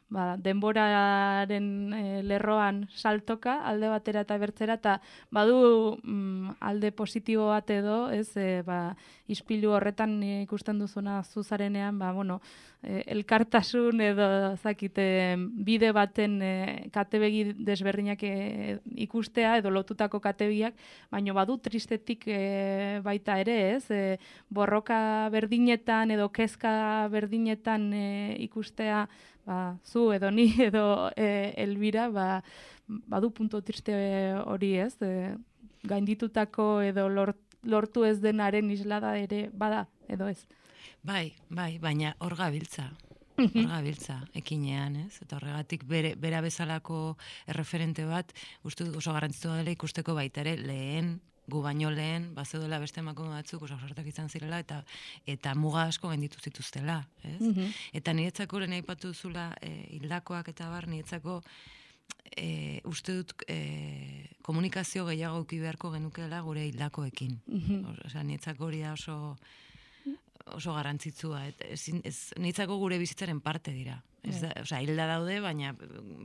ba, 0.09 0.35
denboraren 0.37 1.93
e, 1.93 2.03
lerroan 2.23 2.83
saltoka 2.95 3.59
alde 3.67 3.89
batera 3.91 4.23
eta 4.25 4.37
bertzera 4.37 4.77
eta 4.79 4.97
badu 5.31 5.97
mm, 6.03 6.57
alde 6.59 6.91
positibo 6.91 7.49
bat 7.51 7.69
edo, 7.69 8.09
ez? 8.11 8.35
E, 8.37 8.61
ba, 8.65 8.95
ispilu 9.27 9.71
horretan 9.71 10.17
ikusten 10.43 10.79
duzuna 10.79 11.21
zuzarenean, 11.23 11.97
ba, 11.99 12.11
bueno, 12.11 12.41
e, 12.83 13.01
elkartasun 13.15 14.01
edo 14.03 14.27
zakite 14.57 15.05
bide 15.65 15.91
baten 15.95 16.39
e, 16.43 16.53
katebegi 16.93 17.43
desberdinak 17.57 18.23
e, 18.27 18.79
ikustea 19.07 19.57
edo 19.61 19.71
lotutako 19.73 20.19
katebiak, 20.23 20.75
baino 21.11 21.35
badu 21.37 21.57
tristetik 21.63 22.27
e, 22.27 22.99
baita 23.05 23.39
ere, 23.41 23.57
ez? 23.77 23.85
E, 23.91 24.17
borroka 24.49 25.29
berdinetan 25.33 26.11
edo 26.13 26.29
kezka 26.35 27.07
berdinetan 27.13 27.91
e, 27.93 28.07
ikustea 28.43 29.05
ba, 29.45 29.77
zu 29.83 30.11
edo 30.11 30.31
ni 30.31 30.47
edo 30.69 31.11
e, 31.15 31.53
elbira, 31.57 32.09
ba, 32.09 32.43
badu 32.87 33.31
punto 33.31 33.61
triste 33.61 33.93
hori 34.45 34.75
ez, 34.79 34.95
e, 35.01 35.35
gainditutako 35.83 36.81
edo 36.81 37.07
lort, 37.09 37.39
lortu 37.63 38.05
ez 38.05 38.19
denaren 38.21 38.71
islada 38.71 39.17
ere 39.17 39.49
bada, 39.53 39.87
edo 40.07 40.27
ez. 40.27 40.45
Bai, 41.03 41.33
bai, 41.49 41.77
baina 41.79 42.15
hor 42.19 42.35
gabiltza. 42.39 42.91
Hor 43.33 43.67
gabiltza, 43.67 44.19
ekinean, 44.37 44.95
ez? 45.07 45.17
Eta 45.23 45.39
horregatik 45.39 45.87
bere, 45.89 46.13
bera 46.15 46.41
bezalako 46.45 47.17
erreferente 47.49 48.05
bat, 48.05 48.31
uste 48.63 48.85
oso 48.91 49.15
garrantzitu 49.15 49.51
dela 49.55 49.73
ikusteko 49.73 50.13
baita 50.15 50.43
ere 50.43 50.55
lehen, 50.61 51.15
gu 51.47 51.61
baino 51.61 51.91
lehen, 51.91 52.29
bazeudela 52.35 52.79
beste 52.79 53.01
emakume 53.01 53.33
batzuk 53.35 53.65
oso 53.67 53.77
sortak 53.79 54.07
izan 54.07 54.29
zirela, 54.29 54.59
eta 54.63 54.83
eta 55.27 55.53
muga 55.55 55.87
asko 55.89 56.09
gainditu 56.09 56.39
zituztela, 56.39 57.01
ez? 57.23 57.41
Mhm. 57.41 57.71
Eta 57.93 58.13
niretzako 58.13 58.63
lehen 58.63 58.77
aipatu 58.79 59.11
duzula 59.11 59.51
e, 59.61 59.73
hildakoak 59.97 60.53
eta 60.53 60.69
bar, 60.69 60.87
niretzako 60.87 61.41
e, 62.37 62.79
uste 62.85 63.17
dut 63.19 63.35
e, 63.47 64.29
komunikazio 64.41 65.05
gehiago 65.05 65.43
uki 65.43 65.59
beharko 65.59 65.91
genukeela 65.91 66.41
gure 66.41 66.65
hildakoekin. 66.69 67.37
Mhm. 67.47 67.99
Osea, 68.07 68.23
niretzako 68.23 68.71
hori 68.71 68.81
da 68.81 68.93
oso 68.93 69.35
oso 70.51 70.73
garrantzitsua. 70.75 71.45
Et, 71.47 71.61
ezin, 71.71 72.01
ez, 72.03 72.33
niretzako 72.37 72.77
gure 72.81 72.97
bizitzaren 72.99 73.39
parte 73.41 73.71
dira. 73.71 74.01
Ez 74.23 74.39
da, 74.39 74.53
osea, 74.61 74.79
hilda 74.79 75.05
daude, 75.09 75.39
baina 75.43 75.73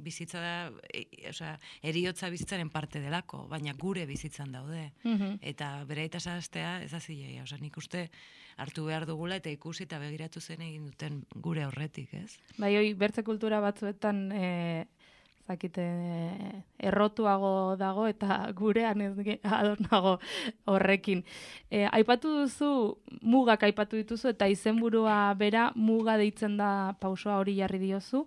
bizitza 0.04 0.40
da, 0.40 0.54
e, 0.94 1.04
osea, 1.30 1.56
eriotza 1.82 2.30
bizitzaren 2.30 2.70
parte 2.70 3.02
delako, 3.02 3.44
baina 3.50 3.74
gure 3.78 4.06
bizitzan 4.06 4.52
daude. 4.54 4.92
Mhm. 5.02 5.40
Eta 5.42 5.72
bere 5.88 6.06
aita 6.06 6.20
zahaztea, 6.20 6.82
ez 6.84 6.92
da 6.92 7.00
zilea. 7.00 7.42
Osea, 7.42 7.58
nik 7.58 7.76
uste 7.76 8.08
hartu 8.58 8.84
behar 8.86 9.06
dugula 9.06 9.38
eta 9.38 9.50
ikusi 9.50 9.84
eta 9.86 9.98
begiratu 10.02 10.40
zen 10.40 10.62
egin 10.66 10.86
duten 10.90 11.22
gure 11.34 11.66
horretik, 11.66 12.14
ez? 12.14 12.38
Bai, 12.58 12.76
hoi, 12.76 12.92
bertze 12.98 13.22
kultura 13.26 13.60
batzuetan 13.62 14.30
e, 14.32 14.48
zakite 15.48 15.84
errotuago 16.78 17.76
dago 17.80 18.06
eta 18.08 18.38
gurean 18.60 19.00
ez 19.00 19.38
ados 19.42 19.78
nago 19.88 20.18
horrekin. 20.68 21.24
E, 21.70 21.86
aipatu 21.90 22.34
duzu, 22.42 22.70
mugak 23.22 23.64
aipatu 23.68 23.96
dituzu 24.00 24.32
eta 24.34 24.48
izenburua 24.52 25.34
bera 25.40 25.70
muga 25.74 26.18
deitzen 26.20 26.58
da 26.60 26.94
pausoa 27.00 27.38
hori 27.40 27.58
jarri 27.58 27.80
diozu. 27.86 28.26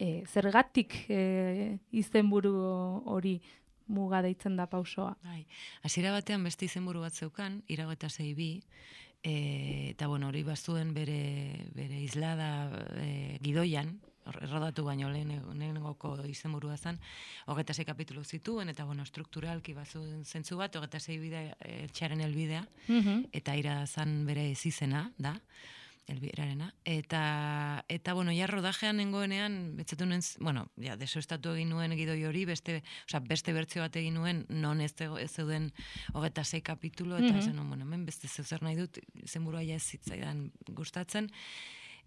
E, 0.00 0.24
zergatik 0.24 0.94
e, 1.12 1.78
izenburu 1.92 2.54
hori 3.12 3.40
muga 3.90 4.22
deitzen 4.22 4.56
da 4.56 4.68
pausoa? 4.70 5.16
Bai, 5.26 5.44
hasiera 5.84 6.14
batean 6.14 6.44
beste 6.46 6.64
izenburu 6.68 7.02
bat 7.04 7.16
zeukan, 7.16 7.60
irago 7.68 7.92
eta 7.92 8.08
zei 8.08 8.32
bi, 8.38 8.52
e, 9.22 9.34
eta 9.90 10.08
bueno, 10.08 10.30
hori 10.30 10.44
bazuen 10.46 10.94
bere, 10.94 11.20
bere 11.74 12.00
islada 12.00 12.70
e, 13.02 13.38
gidoian, 13.42 13.98
errodatu 14.40 14.84
baino 14.84 15.08
lehen 15.10 15.30
lehenengoko 15.58 16.16
izenburua 16.28 16.76
zen, 16.76 16.98
hogeta 17.46 17.74
sei 17.74 17.84
kapitulu 17.84 18.24
zituen, 18.24 18.68
eta 18.68 18.84
bueno, 18.84 19.04
strukturalki 19.06 19.72
bazuen 19.74 20.24
zentzu 20.24 20.56
bat, 20.60 20.76
hogeta 20.76 21.00
sei 21.00 21.18
bidea, 21.18 21.56
e, 21.60 21.88
txaren 21.88 22.20
elbidea, 22.20 22.66
Mhm. 22.88 23.26
eta 23.32 23.56
ira 23.56 23.86
zan 23.86 24.26
bere 24.26 24.50
ezizena, 24.50 25.10
da, 25.18 25.40
elbierarena. 26.10 26.72
Eta, 26.84 27.84
eta 27.88 28.14
bueno, 28.14 28.32
ja 28.34 28.46
rodajean 28.48 28.96
nengoenean, 28.96 29.76
betzatu 29.76 30.06
nuen, 30.06 30.20
bueno, 30.40 30.68
ja, 30.76 30.96
desoestatu 30.96 31.52
egin 31.54 31.68
nuen 31.70 31.92
gidoi 31.94 32.24
hori, 32.26 32.44
beste, 32.44 32.82
osea, 33.06 33.20
beste 33.20 33.52
bertzio 33.52 33.82
bat 33.82 33.94
egin 33.96 34.14
nuen, 34.14 34.44
non 34.48 34.80
ez, 34.80 34.92
ez 35.00 35.30
zeuden 35.30 35.72
hogeta 36.12 36.42
sei 36.44 36.62
kapitulu, 36.62 37.14
eta 37.14 37.30
Mhm. 37.32 37.38
esan 37.38 37.56
nuen, 37.56 37.68
bueno, 37.68 37.84
hemen 37.84 38.06
beste 38.06 38.26
zeu 38.28 38.44
zer 38.44 38.62
nahi 38.62 38.74
dut, 38.76 38.98
zenburua 39.24 39.62
ja 39.62 39.76
ez 39.76 39.82
zitzaidan 39.84 40.50
gustatzen. 40.66 41.30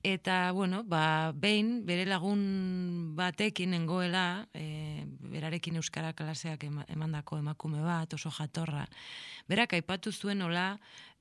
Eta, 0.04 0.52
bueno, 0.52 0.84
ba, 0.84 1.32
behin, 1.32 1.86
bere 1.88 2.04
lagun 2.04 3.16
batekin 3.16 3.72
nengoela, 3.72 4.50
e, 4.52 5.06
berarekin 5.32 5.80
euskara 5.80 6.12
klaseak 6.12 6.66
ema, 6.68 6.84
emandako 6.92 7.38
emakume 7.40 7.80
bat, 7.80 8.12
oso 8.18 8.28
jatorra. 8.36 8.84
Berak 9.48 9.78
aipatu 9.80 10.12
zuen 10.12 10.44
hola, 10.44 10.74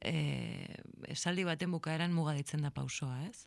e, 0.03 0.67
esaldi 1.15 1.47
baten 1.47 1.71
bukaeran 1.71 2.11
muga 2.11 2.35
ditzen 2.35 2.67
da 2.67 2.75
pausoa, 2.75 3.21
ez? 3.29 3.47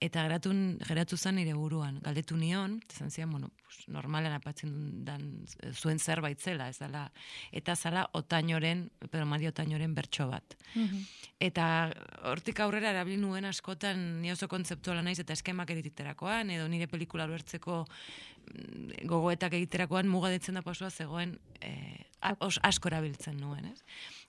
Eta 0.00 0.22
geratun, 0.22 0.78
geratu 0.86 1.16
zen 1.18 1.34
nire 1.34 1.54
buruan, 1.58 1.96
galdetu 2.04 2.36
nion, 2.38 2.76
esan 2.88 3.10
zian, 3.10 3.30
bueno, 3.30 3.48
pues, 3.64 3.80
normalen 3.88 4.32
apatzen 4.32 5.04
dan 5.04 5.44
zuen 5.72 5.98
zerbait 5.98 6.38
zela, 6.38 6.68
ez 6.68 6.78
dela, 6.78 7.08
eta 7.50 7.74
zala 7.74 8.04
otainoren, 8.14 8.90
pero 9.10 9.26
Mari 9.26 9.48
otainoren 9.48 9.94
bertso 9.94 10.28
bat. 10.30 10.54
Mhm. 10.74 11.02
Eta 11.40 11.90
hortik 12.30 12.60
aurrera 12.60 12.90
erabili 12.90 13.16
nuen 13.16 13.44
askotan 13.44 14.20
ni 14.22 14.30
oso 14.30 14.46
kontzeptuala 14.48 15.02
naiz 15.02 15.18
eta 15.18 15.32
eskemak 15.32 15.70
edititerakoan 15.70 16.50
edo 16.50 16.68
nire 16.68 16.86
pelikula 16.86 17.26
ulertzeko 17.26 17.84
mm, 17.86 19.06
gogoetak 19.06 19.52
egiterakoan 19.54 20.08
muga 20.10 20.30
ditzen 20.30 20.54
da 20.58 20.62
pasoa 20.62 20.90
zegoen 20.90 21.38
eh, 21.60 22.04
a- 22.17 22.17
os, 22.40 22.58
asko 22.66 22.90
erabiltzen 22.90 23.38
nuen, 23.40 23.70
ez? 23.70 23.80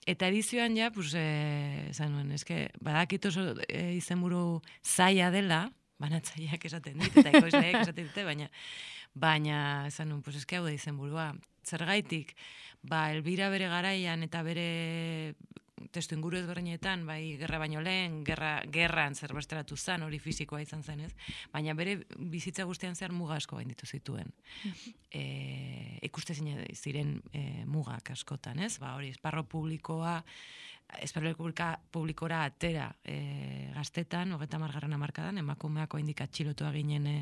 Eta 0.08 0.28
edizioan 0.30 0.76
ja, 0.78 0.90
pues, 0.94 1.12
eh, 1.18 1.90
esan 1.90 2.14
nuen, 2.14 2.30
eske, 2.36 2.68
badakit 2.80 3.30
oso 3.30 3.50
eh, 3.68 3.94
izenburu 3.96 4.60
zaila 4.84 5.30
dela, 5.34 5.60
banatzaileak 6.00 6.64
esaten 6.70 6.98
dit, 7.02 7.16
eta 7.20 7.34
ekoizleak 7.34 7.80
esaten 7.84 8.08
dute, 8.08 8.24
baina, 8.24 8.48
baina, 9.14 9.60
esan 9.90 10.10
nuen, 10.12 10.22
pues, 10.26 10.38
eske 10.40 10.58
hau 10.58 10.64
da 10.66 10.74
izenburua. 10.74 11.32
Zergaitik, 11.66 12.32
ba, 12.82 13.10
Elbira 13.12 13.50
bere 13.52 13.68
garaian 13.68 14.24
eta 14.24 14.40
bere 14.42 15.34
testu 15.92 16.16
inguru 16.16 16.38
ezberdinetan, 16.40 17.06
bai 17.08 17.36
gerra 17.40 17.58
baino 17.62 17.80
lehen, 17.84 18.20
gerra, 18.26 18.60
gerran 18.72 19.14
zerbesteratu 19.14 19.76
zan, 19.76 20.04
hori 20.06 20.20
fisikoa 20.22 20.60
izan 20.62 20.82
zen 20.82 21.04
ez, 21.06 21.12
baina 21.52 21.74
bere 21.74 21.98
bizitza 22.16 22.66
guztian 22.68 22.96
zehar 22.96 23.14
muga 23.16 23.38
asko 23.40 23.56
gainditu 23.56 23.86
zituen. 23.86 24.32
e, 25.10 25.98
ikuste 26.06 26.34
ziren 26.34 27.20
e, 27.32 27.64
mugak 27.66 28.12
askotan, 28.14 28.58
ez? 28.58 28.76
Ba, 28.78 28.94
hori, 28.96 29.10
esparro 29.16 29.44
publikoa, 29.44 30.20
Publika, 31.36 31.78
publikora 31.90 32.44
atera 32.44 32.90
e, 33.04 33.70
gaztetan, 33.74 34.32
hogeta 34.32 34.58
margarren 34.58 34.92
amarkadan, 34.92 35.38
emakumeako 35.38 35.98
indika 35.98 36.26
txilotua 36.26 36.72
ginen 36.74 37.06
e, 37.06 37.14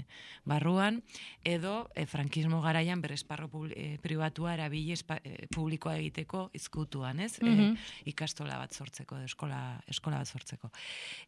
barruan, 0.48 1.02
edo 1.44 1.88
e, 1.94 2.06
frankismo 2.06 2.60
garaian 2.64 3.02
bere 3.02 3.14
esparro 3.14 3.50
e, 3.70 3.98
privatua 4.02 4.54
erabili 4.54 4.94
e, 4.94 5.46
publikoa 5.54 5.96
egiteko 5.98 6.48
izkutuan, 6.54 7.20
ez? 7.20 7.38
Mm 7.42 7.76
ikastola 8.08 8.56
bat 8.58 8.72
sortzeko, 8.72 9.18
eskola, 9.26 9.58
eskola 9.90 10.20
bat 10.22 10.30
sortzeko. 10.30 10.70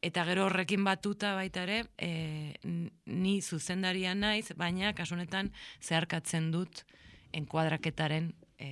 Eta 0.02 0.24
gero 0.28 0.46
horrekin 0.46 0.84
batuta 0.86 1.34
baita 1.36 1.64
ere, 1.66 1.82
e, 1.98 2.54
ni 3.06 3.40
zuzendaria 3.42 4.14
naiz, 4.14 4.52
baina 4.56 4.94
kasunetan 4.96 5.52
zeharkatzen 5.82 6.50
dut 6.54 6.84
enkuadraketaren 7.36 8.32
e, 8.58 8.70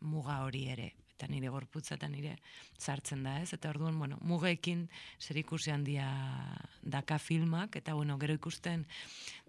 muga 0.00 0.42
hori 0.46 0.66
ere 0.72 0.92
eta 1.18 1.26
nire 1.26 1.50
gorputza 1.50 1.96
eta 1.98 2.06
nire 2.08 2.36
sartzen 2.78 3.24
da, 3.26 3.40
ez? 3.42 3.50
Eta 3.56 3.72
orduan, 3.74 3.98
bueno, 3.98 4.20
mugeekin 4.22 4.86
zer 5.18 5.40
ikusi 5.42 5.74
handia 5.74 6.06
daka 6.82 7.18
filmak, 7.18 7.76
eta 7.82 7.98
bueno, 7.98 8.18
gero 8.22 8.38
ikusten 8.38 8.86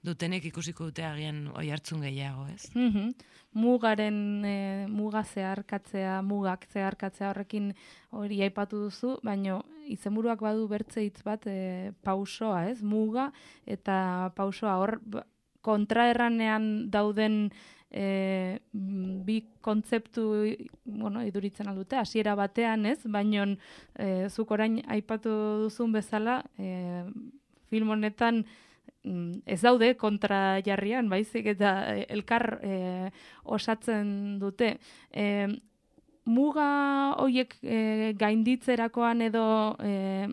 dutenek 0.04 0.50
ikusiko 0.50 0.90
dute 0.90 1.06
agian 1.06 1.46
oi 1.54 1.70
hartzun 1.70 2.02
gehiago, 2.08 2.50
ez? 2.50 2.72
Mm 2.74 3.38
Mugaren 3.50 4.46
e, 4.46 4.86
muga 4.94 5.24
zeharkatzea, 5.26 6.20
mugak 6.22 6.68
zeharkatzea 6.70 7.32
horrekin 7.32 7.72
hori 8.14 8.44
aipatu 8.46 8.84
duzu, 8.84 9.16
baino 9.26 9.64
izenburuak 9.90 10.44
badu 10.46 10.68
bertze 10.70 11.02
hitz 11.02 11.24
bat 11.26 11.48
e, 11.50 11.90
pausoa, 12.06 12.68
ez? 12.70 12.84
Muga 12.86 13.32
eta 13.66 14.30
pausoa 14.38 14.76
hor 14.78 15.00
ba, 15.02 15.26
kontraerranean 15.66 16.92
dauden 16.94 17.50
e, 17.92 18.60
bi 18.72 19.40
kontzeptu 19.62 20.24
bueno, 20.86 21.24
iduritzen 21.26 21.68
aldute, 21.68 21.98
hasiera 21.98 22.36
batean 22.36 22.86
ez, 22.86 23.00
baino 23.06 23.46
e, 23.98 24.30
zuk 24.30 24.52
orain 24.52 24.80
aipatu 24.88 25.32
duzun 25.66 25.94
bezala, 25.94 26.44
e, 26.58 27.04
film 27.70 27.94
honetan 27.96 28.44
mm, 29.04 29.42
ez 29.46 29.62
daude 29.62 29.94
kontra 29.98 30.60
jarrian, 30.66 31.10
baizik 31.10 31.50
eta 31.56 31.96
elkar 32.08 32.60
e, 32.62 32.76
osatzen 33.44 34.38
dute. 34.42 34.78
E, 35.12 35.48
muga 36.30 36.70
hoiek 37.18 37.56
e, 37.64 38.14
gainditzerakoan 38.20 39.26
edo 39.26 39.46
e, 39.82 40.28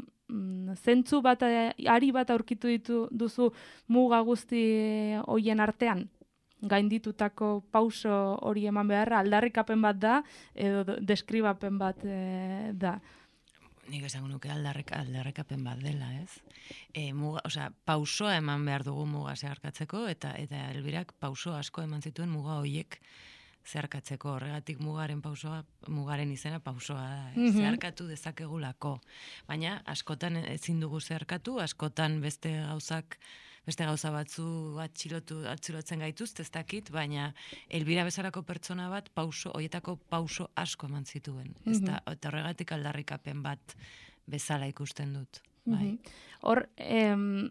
zentzu 0.82 1.22
bat, 1.22 1.42
ari 1.42 2.10
bat 2.12 2.30
aurkitu 2.34 2.68
ditu 2.68 3.06
duzu 3.10 3.52
muga 3.88 4.20
guzti 4.26 4.64
hoien 5.24 5.62
artean? 5.62 6.08
Gainditutako 6.68 7.66
pauso 7.70 8.38
hori 8.42 8.66
eman 8.70 8.88
beharra, 8.88 9.20
aldarrikapen 9.20 9.82
bat 9.82 10.00
da, 10.00 10.16
edo 10.54 10.98
deskribapen 11.00 11.78
bat 11.78 12.04
e, 12.04 12.72
da. 12.74 12.96
Nik 13.86 14.08
esango 14.08 14.26
nuke 14.28 14.50
aldarrek, 14.50 14.90
aldarrikapen 14.96 15.62
bat 15.64 15.78
dela, 15.78 16.10
ez? 16.18 16.40
E, 16.90 17.12
muga, 17.14 17.44
osea, 17.46 17.70
pausoa 17.86 18.34
eman 18.40 18.64
behar 18.66 18.82
dugu 18.86 19.06
muga 19.06 19.36
zeharkatzeko, 19.36 20.06
eta 20.10 20.34
eta 20.42 20.68
elbirak 20.72 21.14
pauso 21.22 21.54
asko 21.54 21.86
eman 21.86 22.02
zituen 22.02 22.32
muga 22.32 22.58
hoiek 22.58 22.98
zeharkatzeko. 23.66 24.36
Horregatik 24.36 24.80
mugaren 24.82 25.22
pausoa, 25.22 25.62
mugaren 25.88 26.32
izena 26.32 26.60
pausoa 26.62 27.02
da. 27.02 27.24
Mm 27.34 27.54
Zeharkatu 27.56 28.06
dezakegulako. 28.10 28.96
Baina, 29.48 29.80
askotan 29.86 30.38
ezin 30.44 30.80
dugu 30.80 31.00
zeharkatu, 31.00 31.58
askotan 31.62 32.20
beste 32.24 32.52
gauzak 32.62 33.18
beste 33.66 33.84
gauza 33.84 34.12
batzu 34.14 34.78
atxilotu 34.82 35.40
atxilotzen 35.50 36.02
gaituzte 36.04 36.42
ez 36.42 36.50
dakit, 36.54 36.90
baina 36.94 37.32
Elbira 37.68 38.04
bezalako 38.06 38.42
pertsona 38.46 38.88
bat 38.92 39.10
pauso 39.14 39.50
hoietako 39.54 39.96
pauso 40.08 40.50
asko 40.54 40.86
eman 40.86 41.04
zituen. 41.04 41.54
Mm 41.64 41.72
-hmm. 41.72 42.00
eta 42.12 42.28
horregatik 42.28 42.72
aldarrikapen 42.72 43.42
bat 43.42 43.76
bezala 44.26 44.66
ikusten 44.66 45.12
dut. 45.14 45.42
Bai. 45.64 45.92
Mhm. 45.92 45.98
Hor, 46.42 46.68
em, 46.76 47.50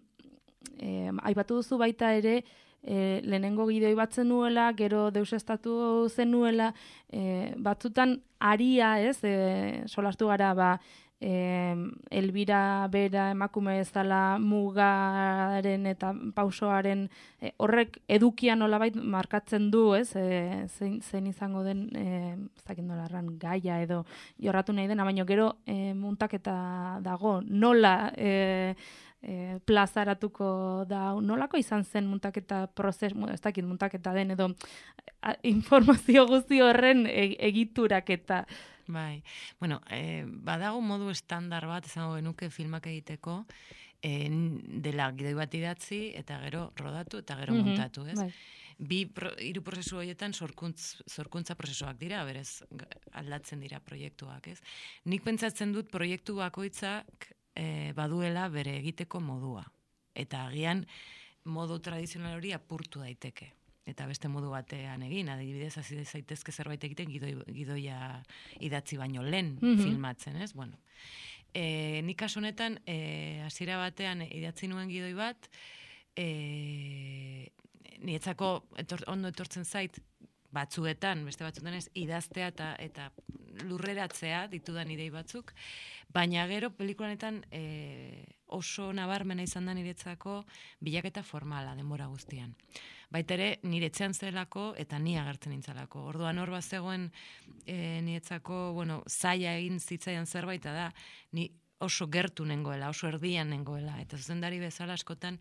em, 0.80 1.20
aipatu 1.24 1.56
duzu 1.56 1.78
baita 1.78 2.14
ere, 2.16 2.44
e, 2.86 3.22
lehenengo 3.24 3.66
gidoi 3.68 3.94
bat 3.98 4.14
zenuela, 4.14 4.70
gero 4.78 5.10
deus 5.12 5.34
estatu 5.34 6.08
zenuela, 6.10 6.74
e, 7.12 7.54
batzutan 7.58 8.22
aria, 8.40 9.00
ez, 9.02 9.18
e, 9.24 9.84
solastu 9.88 10.28
gara, 10.28 10.54
ba, 10.54 10.80
eh, 11.22 11.76
elbira 12.12 12.88
bera 12.92 13.30
emakume 13.32 13.80
ez 13.80 13.92
dela 13.94 14.38
mugaren 14.40 15.86
eta 15.88 16.14
pausoaren 16.36 17.08
eh, 17.42 17.54
horrek 17.58 18.00
edukia 18.08 18.56
nolabait 18.56 18.96
markatzen 18.96 19.70
du, 19.72 19.94
ez? 19.96 20.16
E, 20.16 20.68
zein, 20.68 21.02
zein 21.02 21.28
izango 21.28 21.64
den 21.64 21.90
eh 21.96 22.36
erran 23.06 23.38
gaia 23.40 23.82
edo 23.82 24.06
jorratu 24.38 24.74
nahi 24.74 24.88
dena, 24.88 25.04
baina 25.04 25.26
gero 25.26 25.58
eh 25.66 25.94
muntaketa 25.94 27.00
dago 27.02 27.42
nola 27.42 28.12
eh 28.18 28.76
E, 29.26 29.58
plazaratuko 29.66 30.86
da 30.86 31.16
nolako 31.18 31.58
izan 31.58 31.82
zen 31.84 32.06
muntaketa 32.06 32.68
prozes, 32.68 33.12
ez 33.34 33.42
dakit 33.42 33.66
muntaketa 33.66 34.14
den 34.14 34.36
edo 34.36 34.52
informazio 35.42 36.28
guzti 36.30 36.62
horren 36.62 37.08
e, 37.08 37.32
egiturak 37.48 38.12
eta 38.14 38.44
Bai, 38.88 39.24
bueno, 39.60 39.82
e, 39.90 40.26
badago 40.26 40.82
modu 40.82 41.10
estandar 41.10 41.66
bat, 41.66 41.88
izango 41.90 42.16
genuke 42.20 42.52
filmak 42.54 42.86
egiteko, 42.92 43.40
e, 44.06 44.12
dela 44.86 45.10
gidoi 45.18 45.34
bat 45.34 45.58
idatzi, 45.58 46.12
eta 46.20 46.38
gero 46.44 46.68
rodatu, 46.78 47.24
eta 47.24 47.40
gero 47.42 47.56
mm 47.56 47.66
montatu, 47.66 48.06
ez? 48.06 48.20
Bai. 48.20 48.30
Bi 48.78 49.06
pro, 49.08 49.32
iru 49.40 49.64
prozesu 49.64 49.98
horietan 50.02 50.34
sorkuntz, 50.34 51.02
sorkuntza 51.08 51.56
prozesuak 51.56 51.98
dira, 51.98 52.24
berez 52.28 52.62
aldatzen 53.14 53.64
dira 53.64 53.80
proiektuak, 53.80 54.52
ez? 54.52 54.60
Nik 55.06 55.24
pentsatzen 55.24 55.74
dut 55.74 55.90
proiektu 55.90 56.36
bakoitzak 56.36 57.32
e, 57.56 57.94
baduela 57.96 58.50
bere 58.50 58.78
egiteko 58.84 59.24
modua. 59.24 59.64
Eta 60.14 60.46
agian 60.46 60.86
modu 61.46 61.80
tradizional 61.80 62.38
hori 62.38 62.52
apurtu 62.54 63.00
daiteke 63.00 63.54
eta 63.86 64.08
beste 64.10 64.30
modu 64.32 64.50
batean 64.50 65.04
egin, 65.06 65.30
adibidez 65.30 65.76
hasi 65.78 66.02
zaitezke 66.06 66.52
zerbait 66.52 66.84
egiten 66.88 67.10
gidoi, 67.12 67.36
gidoia 67.54 68.00
idatzi 68.66 68.98
baino 68.98 69.24
lehen 69.24 69.56
mhm. 69.62 69.84
filmatzen, 69.84 70.42
ez? 70.42 70.54
Bueno, 70.58 70.80
e, 71.54 72.02
nik 72.06 72.18
kasu 72.20 72.42
honetan 72.42 72.80
e, 72.90 73.42
hasiera 73.46 73.78
batean 73.82 74.26
idatzi 74.26 74.70
nuen 74.72 74.90
gidoi 74.90 75.14
bat, 75.18 75.50
e, 76.18 77.52
nietzako 78.06 78.58
etor, 78.82 79.06
ondo 79.12 79.30
etortzen 79.30 79.66
zait 79.66 80.02
batzuetan, 80.56 81.24
beste 81.28 81.46
batzuetan 81.46 81.78
ez, 81.78 81.88
idaztea 81.94 82.50
eta 82.54 82.74
eta 82.82 83.10
lurreratzea 83.66 84.46
ditudan 84.52 84.90
idei 84.92 85.08
batzuk, 85.14 85.54
baina 86.12 86.44
gero 86.50 86.72
pelikulanetan 86.76 87.44
e, 87.54 88.26
oso 88.58 88.90
nabarmena 88.94 89.46
izan 89.46 89.70
da 89.70 89.76
niretzako 89.78 90.42
bilaketa 90.84 91.24
formala 91.24 91.76
denbora 91.78 92.10
guztian 92.12 92.56
baita 93.12 93.36
ere 93.36 93.50
nire 93.64 93.90
etxean 93.92 94.14
zelako 94.14 94.74
eta 94.78 95.00
ni 95.00 95.18
agertzen 95.20 95.54
nintzalako. 95.56 96.08
Orduan 96.14 96.40
hor 96.40 96.52
bat 96.54 96.64
zegoen 96.64 97.12
e, 97.66 98.02
niretzako, 98.02 98.72
bueno, 98.74 99.04
zaila 99.08 99.56
egin 99.60 99.80
zitzaian 99.80 100.26
zerbait 100.26 100.64
da, 100.64 100.92
ni 101.32 101.50
oso 101.80 102.08
gertu 102.08 102.46
nengoela, 102.46 102.90
oso 102.90 103.08
erdian 103.08 103.50
nengoela. 103.50 104.00
Eta 104.02 104.18
zuzendari 104.18 104.60
bezala 104.60 104.96
askotan 104.96 105.40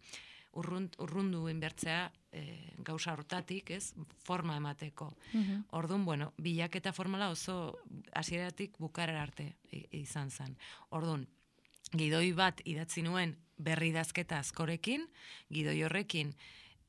urrunt, 0.54 0.96
urrundu 1.02 1.46
inbertzea 1.50 2.08
e, 2.32 2.44
gauza 2.86 3.14
hortatik, 3.14 3.70
ez, 3.74 3.92
forma 4.24 4.56
emateko. 4.60 5.12
Mm 5.32 5.62
Orduan, 5.78 6.04
bueno, 6.04 6.32
bilaketa 6.38 6.92
formala 6.92 7.30
oso 7.30 7.78
hasieratik 8.14 8.78
bukarar 8.78 9.16
arte 9.28 9.54
izan 9.90 10.30
zen. 10.30 10.56
Orduan, 10.90 11.26
gidoi 11.92 12.32
bat 12.32 12.60
idatzi 12.64 13.02
nuen 13.02 13.36
berri 13.58 13.92
dazketa 13.94 14.38
askorekin, 14.42 15.06
gidoi 15.52 15.80
horrekin, 15.86 16.34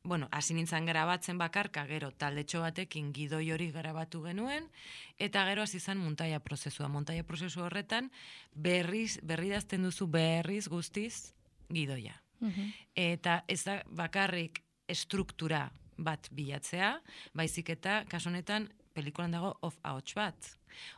bueno, 0.06 0.30
hasi 0.32 0.54
nintzen 0.54 0.86
grabatzen 0.86 1.40
bakarka, 1.42 1.86
gero 1.90 2.12
taldetxo 2.12 2.62
batekin 2.62 3.12
gidoi 3.14 3.50
hori 3.52 3.72
grabatu 3.74 4.22
genuen, 4.24 4.70
eta 5.18 5.44
gero 5.50 5.66
hasi 5.66 5.82
izan 5.82 5.98
montaia 5.98 6.40
prozesua. 6.40 6.88
Montaia 6.88 7.26
prozesu 7.26 7.66
horretan, 7.66 8.12
berriz, 8.54 9.18
berri 9.24 9.50
dazten 9.50 9.84
duzu 9.84 10.08
berriz 10.08 10.68
guztiz 10.70 11.34
gidoia. 11.70 12.22
Mhm. 12.40 12.70
Eta 12.96 13.44
ez 13.48 13.64
da 13.66 13.82
bakarrik 13.90 14.62
estruktura 14.88 15.72
bat 15.98 16.30
bilatzea, 16.32 17.00
baizik 17.34 17.70
eta 17.70 18.04
kasonetan 18.10 18.70
pelikulan 18.94 19.32
dago 19.32 19.56
off 19.62 19.80
ahots 19.84 20.14
bat. 20.16 20.52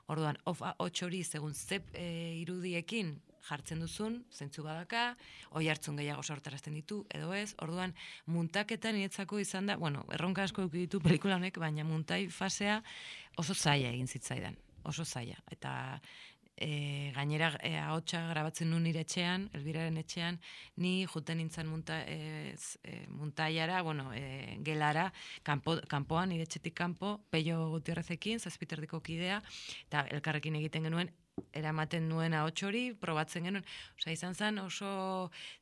Orduan, 0.08 0.38
off 0.46 0.62
ahots 0.62 1.04
hori 1.04 1.24
segun 1.24 1.54
zep 1.54 1.90
e, 1.94 2.36
irudiekin 2.42 3.16
jartzen 3.48 3.82
duzun, 3.84 4.20
zentzu 4.32 4.64
badaka, 4.66 5.16
oi 5.58 5.68
hartzun 5.72 5.98
gehiago 6.00 6.24
sortarazten 6.24 6.76
ditu, 6.78 7.04
edo 7.14 7.34
ez, 7.34 7.54
orduan, 7.64 7.96
muntaketan 8.26 8.98
niretzako 8.98 9.40
izan 9.44 9.72
da, 9.72 9.78
bueno, 9.78 10.06
erronka 10.14 10.44
asko 10.44 10.68
ditu 10.74 11.02
pelikula 11.04 11.40
honek, 11.40 11.60
baina 11.64 11.86
muntai 11.88 12.28
fasea 12.28 12.82
oso 13.38 13.54
zaila 13.56 13.94
egin 13.94 14.08
zitzaidan, 14.08 14.58
oso 14.84 15.06
zaila. 15.06 15.38
Eta 15.52 15.74
e, 16.58 17.12
gainera 17.16 17.52
e, 17.62 17.76
ahotsa 17.78 18.24
grabatzen 18.32 18.72
nuen 18.72 18.88
nire 18.88 19.04
etxean, 19.06 19.46
elbiraren 19.56 20.00
etxean, 20.02 20.40
ni 20.82 21.06
juten 21.06 21.40
nintzen 21.40 21.70
munta, 21.70 22.02
e, 22.10 22.56
e, 22.84 22.98
muntaiara, 23.14 23.84
bueno, 23.86 24.10
e, 24.14 24.58
gelara, 24.66 25.12
kanpo, 25.48 25.78
kanpoan, 25.88 26.34
nire 26.34 26.48
etxetik 26.50 26.76
kanpo, 26.76 27.20
peio 27.30 27.70
gutierrezekin, 27.76 28.42
zazpiterdiko 28.42 29.00
kidea, 29.06 29.40
eta 29.86 30.08
elkarrekin 30.18 30.58
egiten 30.60 30.90
genuen, 30.90 31.14
eramaten 31.58 32.08
nuen 32.10 32.36
ahots 32.38 32.64
hori, 32.68 32.84
probatzen 32.98 33.48
genuen, 33.48 33.66
osea, 33.98 34.14
izan 34.14 34.36
zen 34.36 34.60
oso, 34.62 34.90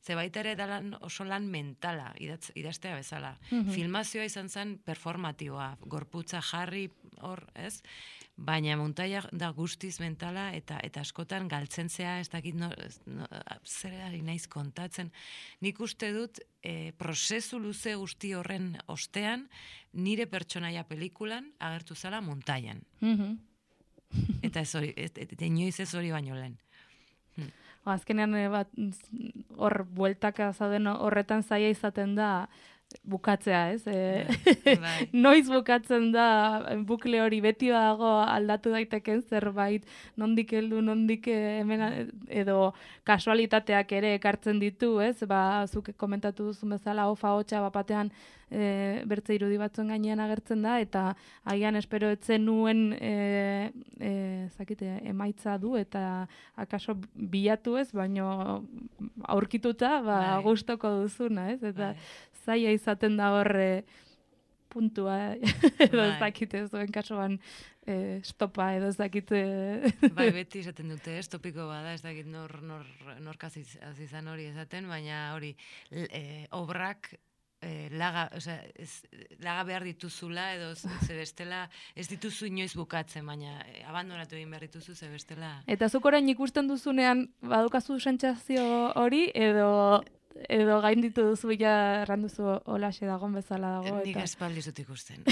zebaita 0.04 0.42
ere 0.42 0.54
dalan 0.58 0.94
oso 1.04 1.24
lan 1.24 1.48
mentala, 1.52 2.12
idatz, 2.22 2.50
idaztea 2.54 2.96
bezala. 2.98 3.36
Mhm. 3.50 3.72
Filmazioa 3.74 4.26
izan 4.28 4.48
zen 4.48 4.76
performatiboa, 4.84 5.76
gorputza 5.80 6.42
jarri 6.42 6.88
hor, 7.20 7.46
ez? 7.54 7.80
Baina 8.36 8.76
montaia 8.76 9.22
da 9.32 9.48
guztiz 9.56 9.94
mentala 10.00 10.50
eta 10.52 10.76
eta 10.84 11.00
askotan 11.00 11.48
galtzen 11.48 11.88
zea, 11.88 12.18
ez 12.20 12.28
dakit 12.28 12.54
no, 12.54 12.68
no, 13.06 13.26
zer 13.64 13.94
naiz 14.22 14.44
kontatzen. 14.46 15.10
Nik 15.64 15.80
uste 15.80 16.12
dut 16.12 16.42
e, 16.60 16.92
prozesu 16.92 17.58
luze 17.58 17.94
guzti 17.96 18.34
horren 18.36 18.74
ostean 18.92 19.48
nire 19.94 20.26
pertsonaia 20.26 20.84
pelikulan 20.84 21.48
agertu 21.58 21.94
zala 21.94 22.20
montaian. 22.20 22.82
Mhm. 23.00 23.55
Eta 24.42 24.62
ez 24.62 24.70
hori, 24.74 24.92
et, 24.96 25.18
et, 25.18 25.32
et, 25.32 25.42
inoiz 25.42 25.80
ez 25.80 25.92
hori 25.94 26.12
baino 26.14 26.34
lehen. 26.34 26.56
Ba, 27.86 27.94
Azkenean 27.94 28.34
eh, 28.34 28.48
bat 28.50 28.70
hor 29.56 29.84
bueltaka 29.94 30.50
zauden 30.52 30.88
horretan 30.90 31.44
zaia 31.46 31.68
izaten 31.70 32.16
da 32.18 32.48
bukatzea, 33.06 33.60
ez? 33.74 33.86
E, 33.86 34.26
Bai. 34.82 35.08
noiz 35.12 35.46
bukatzen 35.50 36.10
da 36.14 36.26
bukle 36.86 37.20
hori 37.22 37.40
beti 37.44 37.70
dago 37.74 38.10
aldatu 38.22 38.72
daiteken 38.74 39.22
zerbait, 39.30 39.86
nondik 40.16 40.54
heldu, 40.56 40.80
nondik 40.82 41.28
eh, 41.30 41.60
hemen 41.60 42.10
edo 42.42 42.72
kasualitateak 43.06 43.92
ere 44.00 44.14
ekartzen 44.18 44.62
ditu, 44.62 44.96
ez? 45.02 45.18
Ba, 45.28 45.66
zuk 45.66 45.92
komentatu 45.98 46.50
duzu 46.50 46.70
bezala 46.74 47.08
ofa 47.12 47.34
hotxa 47.36 47.62
bapatean 47.68 48.10
e, 48.50 49.02
bertze 49.08 49.34
irudi 49.36 49.58
batzuen 49.60 49.90
gainean 49.90 50.20
agertzen 50.22 50.62
da 50.62 50.78
eta 50.82 51.04
agian 51.44 51.76
espero 51.76 52.10
etzen 52.14 52.46
nuen 52.46 52.92
e, 52.94 53.72
e, 53.98 54.12
zakite, 54.56 55.00
emaitza 55.04 55.56
du 55.58 55.76
eta 55.78 56.26
akaso 56.56 56.96
bilatu 57.14 57.76
ez, 57.80 57.90
baino 57.92 58.64
aurkituta 59.26 60.00
ba, 60.02 60.18
Bai. 60.36 60.42
gustoko 60.46 60.92
duzuna, 61.02 61.50
ez? 61.54 61.62
Eta 61.62 61.92
Bai. 61.92 62.10
zaila 62.44 62.74
izaten 62.76 63.16
da 63.18 63.32
horre 63.34 63.70
puntua 64.76 65.34
edo 65.86 66.02
ez 66.02 66.12
Bai. 66.12 66.20
dakite 66.20 66.66
zuen 66.68 66.92
kasuan 66.92 67.38
e, 67.86 68.20
stopa 68.26 68.72
edo 68.76 68.90
ez 68.92 68.98
dakite 68.98 69.40
Bai, 70.14 70.30
beti 70.38 70.62
esaten 70.64 70.90
dute, 70.92 71.18
ez 71.18 71.28
topiko 71.32 71.68
bada, 71.70 71.94
ez 71.96 72.02
dakit 72.04 72.28
nor, 72.30 72.60
nor, 72.62 72.86
nork 73.24 73.48
hasi 73.48 73.64
hasi 73.86 74.06
izan 74.06 74.28
hori 74.28 74.50
esaten, 74.52 74.90
baina 74.90 75.30
hori 75.34 75.54
e, 75.90 76.44
obrak 76.56 77.14
e, 77.66 77.90
laga, 77.98 78.28
osea, 78.36 78.60
ez, 78.78 79.02
laga 79.42 79.64
behar 79.68 79.84
dituzula 79.86 80.54
edo 80.54 80.74
ze 80.76 81.16
bestela 81.16 81.68
ez 81.94 82.08
dituzu 82.08 82.46
inoiz 82.50 82.74
bukatzen, 82.78 83.26
baina 83.26 83.58
e, 83.66 83.82
abandonatu 83.88 84.36
egin 84.38 84.50
behar 84.54 84.66
dituzu 84.68 84.94
ze 84.94 85.08
bestela. 85.10 85.50
Eta 85.66 85.88
zuk 85.88 86.04
orain 86.06 86.28
ikusten 86.32 86.68
duzunean 86.70 87.26
badukazu 87.42 87.98
sentsazio 88.00 88.66
hori 88.94 89.30
edo 89.34 90.02
edo 90.52 90.80
gainditu 90.84 91.22
duzu 91.30 91.54
ja 91.56 92.02
erranduzu 92.02 92.58
holaxe 92.68 93.06
dagon 93.08 93.32
bezala 93.32 93.68
dago 93.78 94.02
Nik 94.02 94.12
eta 94.12 94.24
espaldi 94.28 94.62
zut 94.62 94.78
ikusten. 94.84 95.24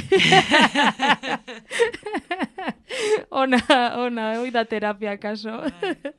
ona 3.42 3.60
ona 4.00 4.22
hoi 4.40 4.50
da 4.50 4.64
terapia 4.64 5.18
kaso. 5.20 5.60
Bai, 5.60 5.72
bai, 5.80 5.94
bai. 6.02 6.12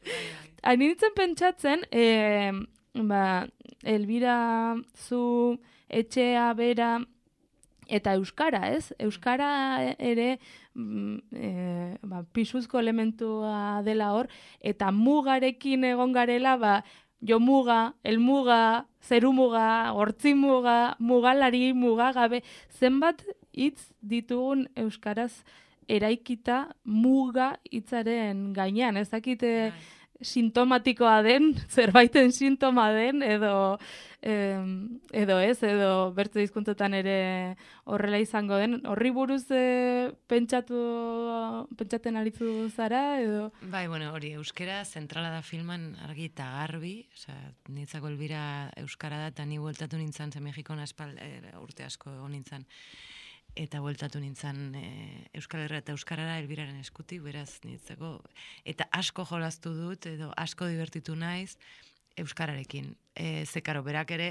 Hain 0.66 0.80
nintzen 0.82 1.14
pentsatzen, 1.18 1.80
e, 1.94 2.06
ba, 3.06 3.46
Elbira 3.86 4.76
zu 4.98 5.60
etxea 5.90 6.54
bera 6.54 7.00
eta 7.88 8.16
Euskara, 8.18 8.70
ez? 8.74 8.94
Euskara 9.00 9.50
ere 10.00 10.40
e, 10.74 11.50
ba, 12.02 12.24
pisuzko 12.34 12.80
elementua 12.80 13.82
dela 13.86 14.12
hor, 14.18 14.30
eta 14.60 14.92
mugarekin 14.92 15.86
egon 15.92 16.14
garela, 16.16 16.56
ba, 16.58 16.76
jo 17.26 17.40
muga, 17.40 17.96
elmuga, 18.04 18.86
zerumuga, 19.02 19.92
hortzimuga, 19.94 20.96
mugalari, 21.00 21.74
mugagabe, 21.74 22.42
zenbat 22.80 23.24
hitz 23.54 23.92
ditugun 24.02 24.68
Euskaraz 24.76 25.44
eraikita 25.88 26.66
muga 26.84 27.56
hitzaren 27.70 28.52
gainean, 28.54 28.98
ez 28.98 29.10
dakite 29.10 29.52
Bai. 29.70 29.84
Sintomatikoa 30.22 31.22
den, 31.26 31.54
zerbaiten 31.76 32.32
sintoma 32.32 32.90
den, 32.96 33.24
edo, 33.24 33.78
em, 34.22 35.00
edo 35.12 35.40
ez, 35.44 35.58
edo 35.64 36.12
bertze 36.16 36.44
hizkuntzetan 36.44 36.96
ere 36.98 37.18
horrela 37.84 38.20
izango 38.24 38.58
den. 38.62 38.80
Horri 38.88 39.12
buruz 39.16 39.44
e, 39.52 40.12
pentsatu, 40.32 40.80
pentsaten 41.78 42.20
aritu 42.22 42.70
zara, 42.70 43.20
edo... 43.22 43.50
Bai, 43.72 43.88
bueno, 43.92 44.12
hori 44.16 44.34
euskera 44.40 44.84
zentrala 44.86 45.34
da 45.34 45.42
filman 45.46 45.94
argi 46.08 46.30
eta 46.32 46.48
garbi, 46.60 46.96
osea, 47.14 47.52
nitzako 47.76 48.14
elbira 48.14 48.46
euskara 48.82 49.26
da, 49.26 49.34
eta 49.34 49.46
ni 49.46 49.60
bueltatu 49.60 50.00
nintzen, 50.00 50.32
ze 50.32 50.44
Mexikon 50.44 50.80
aspal, 50.80 51.18
e, 51.20 51.56
urte 51.62 51.86
asko 51.88 52.14
egon 52.16 52.34
nintzen, 52.38 52.66
eta 53.56 53.80
bueltatu 53.80 54.20
nintzen 54.20 54.76
e, 54.76 54.84
Euskal 55.40 55.64
Herria 55.66 55.80
eta 55.84 55.96
Euskarara 55.96 56.38
elbiraren 56.42 56.78
eskutik, 56.82 57.22
beraz 57.24 57.62
nitzako, 57.64 58.18
eta 58.68 58.88
asko 58.92 59.26
jolastu 59.30 59.74
dut, 59.78 60.06
edo 60.12 60.32
asko 60.38 60.68
divertitu 60.68 61.16
naiz, 61.16 61.56
Euskararekin. 62.20 62.94
E, 63.16 63.44
ze, 63.46 63.62
karo, 63.62 63.82
berak 63.84 64.12
ere, 64.16 64.30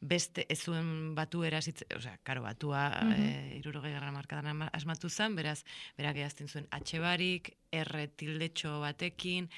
beste 0.00 0.46
ez 0.52 0.58
zuen 0.64 1.14
batu 1.16 1.42
erazitz, 1.44 1.82
osea, 1.96 2.16
karo, 2.24 2.42
batua 2.44 2.88
mm 3.02 3.10
Mhm. 3.10 3.56
irurogei 3.58 3.92
garra 3.92 4.12
markadan 4.12 4.68
asmatu 4.72 5.08
zen, 5.08 5.34
beraz, 5.36 5.62
berak 5.96 6.16
edazten 6.16 6.48
zuen 6.48 6.66
atxe 6.70 6.98
barik, 7.00 7.56
erre 7.72 8.08
tildetxo 8.08 8.80
batekin, 8.80 9.48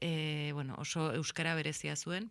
e, 0.00 0.50
bueno, 0.54 0.74
oso 0.78 1.12
euskara 1.12 1.54
berezia 1.54 1.96
zuen, 1.96 2.30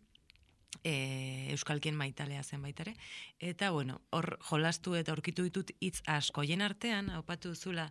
e, 0.84 1.50
euskalkien 1.54 1.98
maitalea 1.98 2.44
zen 2.44 2.62
baitare. 2.62 2.96
Eta, 3.40 3.72
bueno, 3.72 4.02
hor 4.16 4.38
jolastu 4.50 4.96
eta 5.00 5.14
aurkitu 5.14 5.46
ditut 5.48 5.72
hitz 5.80 6.02
asko. 6.08 6.44
Hien 6.44 6.62
artean, 6.62 7.10
haupatu 7.16 7.54
duzula, 7.56 7.90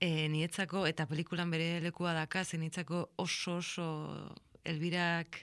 e, 0.00 0.28
nietzako, 0.32 0.86
eta 0.86 1.06
pelikulan 1.10 1.50
bere 1.50 1.78
lekua 1.84 2.14
daka, 2.16 2.44
zen 2.44 2.64
nietzako 2.66 3.08
oso 3.16 3.58
oso 3.62 3.88
elbirak 4.64 5.42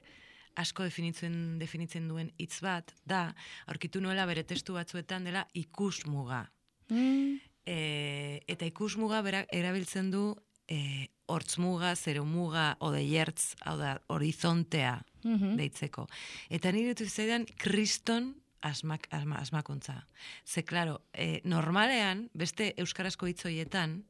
asko 0.56 0.86
definitzen, 0.88 1.58
definitzen 1.60 2.08
duen 2.08 2.32
hitz 2.40 2.62
bat, 2.64 2.94
da, 3.06 3.28
aurkitu 3.68 4.00
nuela 4.02 4.26
bere 4.26 4.46
testu 4.48 4.78
batzuetan 4.78 5.28
dela 5.28 5.48
ikusmuga. 5.54 6.46
Mm, 6.90 7.42
E, 7.66 8.44
eta 8.46 8.68
ikusmuga 8.70 9.24
berak 9.26 9.48
erabiltzen 9.50 10.12
du 10.14 10.36
e, 10.70 11.10
hortzmuga, 11.32 11.96
zeromuga, 11.96 12.76
odeiertz, 12.80 13.56
hau 13.66 13.78
da, 13.80 14.00
horizontea 14.14 15.00
mhm. 15.24 15.56
deitzeko. 15.60 16.08
Eta 16.50 16.72
nire 16.76 16.94
dut 16.94 17.10
zaidan 17.10 17.46
kriston 17.58 18.34
asmak, 18.66 19.08
asma, 19.14 19.40
asmakuntza. 19.42 20.00
Ze, 20.46 20.64
klaro, 20.66 21.02
e, 21.14 21.42
normalean, 21.46 22.30
beste 22.34 22.74
euskarazko 22.82 23.30
hitz 23.30 23.46
horietan, 23.46 24.04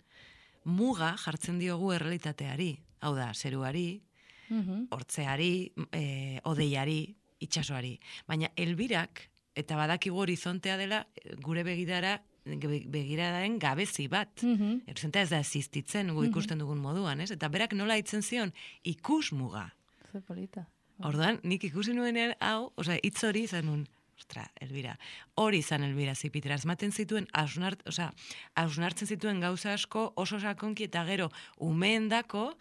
muga 0.63 1.15
jartzen 1.19 1.59
diogu 1.59 1.91
errealitateari. 1.93 2.71
Hau 3.05 3.15
da, 3.15 3.33
zeruari, 3.33 4.01
Mhm. 4.49 4.87
hortzeari, 4.91 5.73
e, 5.91 6.39
odeiari, 6.43 7.15
itsasoari. 7.39 7.99
Baina 8.27 8.51
elbirak, 8.55 9.29
eta 9.55 9.75
badakigu 9.75 10.19
horizontea 10.21 10.77
dela, 10.77 11.07
gure 11.41 11.63
begidara, 11.63 12.21
begiradaen 12.45 13.57
gabezi 13.59 14.07
bat. 14.11 14.41
Mhm. 14.43 14.83
Horizontea 14.87 15.21
ez 15.25 15.29
da 15.29 15.39
existitzen 15.39 16.13
gu 16.13 16.23
ikusten 16.29 16.59
dugun 16.61 16.77
moduan, 16.79 17.21
ez? 17.21 17.31
Eta 17.31 17.49
berak 17.49 17.73
nola 17.73 17.97
hitzen 17.97 18.21
zion, 18.21 18.53
ikusmuga. 18.83 19.71
Ze 20.11 20.21
polita. 20.21 20.65
Orduan, 21.03 21.39
nik 21.43 21.63
ikusi 21.63 21.93
nuenean 21.93 22.35
hau, 22.39 22.71
osea, 22.79 22.99
hitz 23.03 23.23
hori 23.27 23.43
izan 23.43 23.65
nun, 23.65 23.81
ostra, 24.17 24.45
Elbira, 24.61 24.93
hori 25.35 25.57
izan 25.59 25.83
Elbira 25.83 26.13
zipitera, 26.15 26.55
asmaten 26.55 26.91
zituen, 26.95 27.27
hausnart, 27.33 27.81
osea, 27.87 28.13
hausnartzen 28.55 29.07
zituen 29.07 29.41
gauza 29.43 29.73
asko 29.73 30.13
oso 30.15 30.39
sakonki 30.39 30.85
eta 30.87 31.03
gero 31.05 31.29
umeendako, 31.59 32.53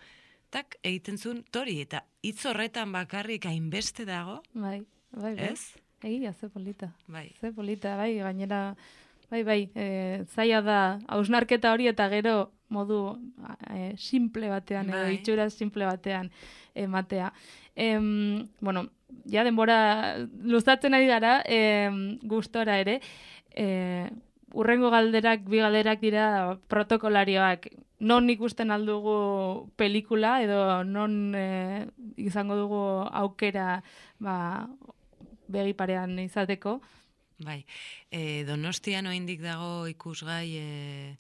tak, 0.51 0.77
egiten 0.83 1.19
zuen 1.19 1.45
tori, 1.51 1.81
eta 1.81 2.03
hitz 2.23 2.45
horretan 2.47 2.91
bakarrik 2.93 3.47
hainbeste 3.47 4.05
dago, 4.05 4.41
Bai, 4.53 4.81
bai, 5.13 5.35
bai. 5.37 5.53
ez? 5.53 5.77
Egia, 6.03 6.33
ze 6.33 6.49
polita. 6.49 6.91
Bai. 7.07 7.31
Ze 7.41 7.53
polita, 7.53 7.97
bai, 7.97 8.17
gainera, 8.19 8.75
bai, 9.31 9.43
bai, 9.43 9.71
e, 9.75 10.25
zaila 10.35 10.61
da, 10.63 10.81
hausnarketa 11.09 11.73
hori 11.73 11.89
eta 11.91 12.09
gero 12.13 12.53
modu 12.69 13.17
e, 13.71 13.95
simple 13.97 14.49
batean, 14.51 14.91
edo 14.91 15.05
Bai. 15.05 15.15
itxura 15.19 15.49
simple 15.51 15.87
batean 15.87 16.31
ematea. 16.75 17.33
Em, 17.77 18.49
bueno, 18.61 18.89
ja 19.31 19.45
denbora 19.45 20.17
luzatzen 20.43 20.95
ari 20.95 21.07
gara, 21.07 21.43
em, 21.47 22.19
gustora 22.23 22.79
ere, 22.83 23.01
e, 23.55 24.11
urrengo 24.55 24.91
galderak, 24.91 25.49
bi 25.51 25.63
galderak 25.63 26.01
dira 26.01 26.59
protokolarioak. 26.69 27.71
non 28.05 28.29
ikusten 28.29 28.71
aldugu 28.71 29.71
pelikula 29.77 30.43
edo 30.43 30.85
non 30.85 31.33
e, 31.35 31.87
izango 32.21 32.57
dugu 32.59 33.09
aukera 33.09 33.83
ba, 34.19 34.69
begi 35.49 35.73
parean 35.73 36.19
izateko. 36.19 36.81
Bai, 37.43 37.65
e, 38.15 38.45
donostian 38.47 39.09
oindik 39.11 39.41
dago 39.43 39.89
ikusgai 39.91 40.55
e, 40.55 41.17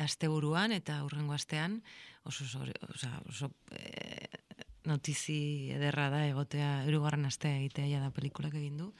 asteburuan 0.00 0.72
eta 0.72 1.02
urrengo 1.04 1.34
astean, 1.36 1.82
oso, 2.24 2.46
oso, 2.48 3.10
oso 3.28 3.50
e, 3.76 4.30
notizi 4.88 5.70
ederra 5.76 6.08
da 6.08 6.24
egotea 6.26 6.84
erugarren 6.88 7.28
astea 7.28 7.58
egitea 7.60 8.00
da 8.00 8.10
pelikulak 8.14 8.56
egin 8.56 8.78
du. 8.80 8.92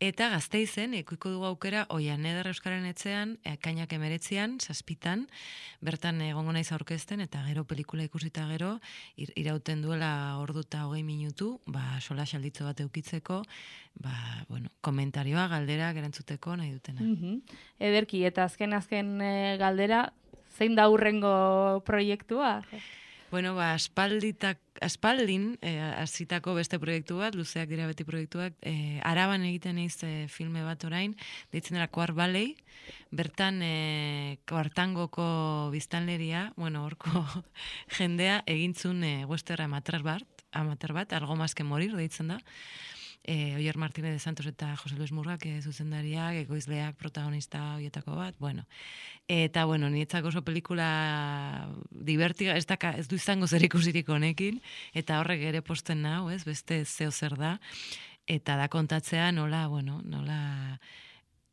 Eta 0.00 0.30
gazteizen, 0.32 0.94
ikuiko 0.96 1.28
dugu 1.28 1.44
aukera, 1.44 1.82
oian 1.92 2.22
eder 2.24 2.46
euskaren 2.48 2.86
etxean, 2.88 3.34
ekainak 3.44 3.90
emeretzian, 3.92 4.54
saspitan, 4.56 5.26
bertan 5.84 6.22
egongo 6.24 6.54
naiz 6.56 6.70
aurkezten, 6.72 7.20
eta 7.20 7.42
gero 7.44 7.66
pelikula 7.68 8.06
ikusita 8.06 8.46
gero, 8.48 8.70
irauten 9.20 9.82
duela 9.84 10.38
orduta 10.40 10.86
hogei 10.86 11.02
minutu, 11.04 11.50
ba, 11.68 12.00
sola 12.00 12.24
xalditzo 12.24 12.64
bat 12.64 12.80
eukitzeko, 12.80 13.42
ba, 14.00 14.14
bueno, 14.48 14.72
komentarioa, 14.80 15.44
galdera, 15.52 15.92
gerantzuteko 15.92 16.56
nahi 16.56 16.72
dutena. 16.78 17.04
Mm 17.04 17.60
Ederki, 17.90 18.24
eta 18.24 18.48
azken 18.48 18.72
azken 18.72 19.20
eh, 19.20 19.58
galdera, 19.60 20.06
zein 20.56 20.80
da 20.80 20.88
hurrengo 20.88 21.82
proiektua? 21.84 22.62
Bueno, 23.30 23.54
ba, 23.54 23.74
aspalditak, 23.74 24.58
aspaldin, 24.82 25.56
eh, 25.62 25.78
azitako 25.78 26.56
beste 26.56 26.80
proiektu 26.82 27.20
bat, 27.20 27.36
luzeak 27.38 27.68
dira 27.70 27.86
beti 27.86 28.02
proiektuak, 28.02 28.56
eh, 28.66 28.98
araban 29.06 29.44
egiten 29.46 29.78
eiz 29.78 30.02
eh, 30.02 30.26
filme 30.26 30.64
bat 30.66 30.82
orain, 30.82 31.14
ditzen 31.52 31.78
dira 31.78 31.86
Kuar 31.86 32.10
Balei, 32.10 32.56
bertan 33.14 33.62
eh, 33.62 34.40
kuartangoko 34.50 35.70
biztanleria, 35.70 36.52
bueno, 36.56 36.82
orko 36.84 37.22
jendea, 38.00 38.42
egintzun 38.50 39.04
eh, 39.04 39.24
westerra 39.30 39.70
amater 39.70 40.02
bat, 40.02 40.26
amater 40.50 40.92
bat, 40.92 41.12
algo 41.14 41.38
mazke 41.38 41.62
morir, 41.62 41.94
deitzen 41.94 42.34
da, 42.34 42.40
e, 43.24 43.56
Oier 43.56 43.76
Martínez 43.76 44.12
de 44.12 44.18
Santos 44.18 44.46
eta 44.46 44.76
Jose 44.76 44.96
Luis 44.96 45.12
Murrak 45.12 45.46
e, 45.46 45.60
zuzendariak, 45.62 46.36
egoizleak 46.46 46.96
protagonista 46.96 47.76
hoietako 47.76 48.16
bat, 48.16 48.34
bueno. 48.38 48.66
Eta, 49.28 49.64
bueno, 49.64 49.90
nietzako 49.90 50.28
oso 50.28 50.42
pelikula 50.42 51.68
divertiga, 51.90 52.56
ez, 52.56 52.66
daka, 52.66 52.92
ez 52.98 53.06
du 53.08 53.16
izango 53.20 53.46
zer 53.46 53.64
ikusirik 53.64 54.08
honekin, 54.08 54.60
eta 54.94 55.20
horrek 55.20 55.44
ere 55.52 55.62
posten 55.62 56.02
nau, 56.02 56.30
ez, 56.30 56.42
beste 56.44 56.84
zeo 56.84 57.10
zer 57.10 57.36
da, 57.38 57.58
eta 58.26 58.56
da 58.56 58.68
kontatzea 58.72 59.30
nola, 59.32 59.66
bueno, 59.68 60.00
nola 60.04 60.80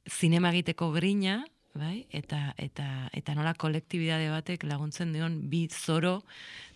zinema 0.08 0.52
egiteko 0.56 0.92
grina, 0.96 1.44
bai? 1.78 2.06
Eta, 2.12 2.54
eta, 2.58 2.88
eta 3.16 3.36
nola 3.38 3.54
kolektibidade 3.58 4.30
batek 4.34 4.66
laguntzen 4.68 5.14
dion 5.16 5.38
bi 5.52 5.68
zoro, 5.72 6.22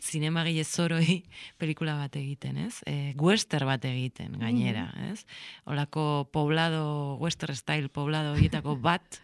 zinemagile 0.01 0.63
zoroi 0.63 1.21
pelikula 1.61 1.97
bat 1.99 2.15
egiten, 2.19 2.57
ez? 2.67 2.81
E, 2.87 3.13
western 3.19 3.69
bat 3.69 3.85
egiten, 3.89 4.37
gainera, 4.41 4.89
mm 4.95 5.11
ez? 5.11 5.25
Olako 5.65 6.29
poblado, 6.31 7.17
western 7.19 7.55
style 7.55 7.89
poblado 7.89 8.35
horietako 8.35 8.77
bat 8.89 9.21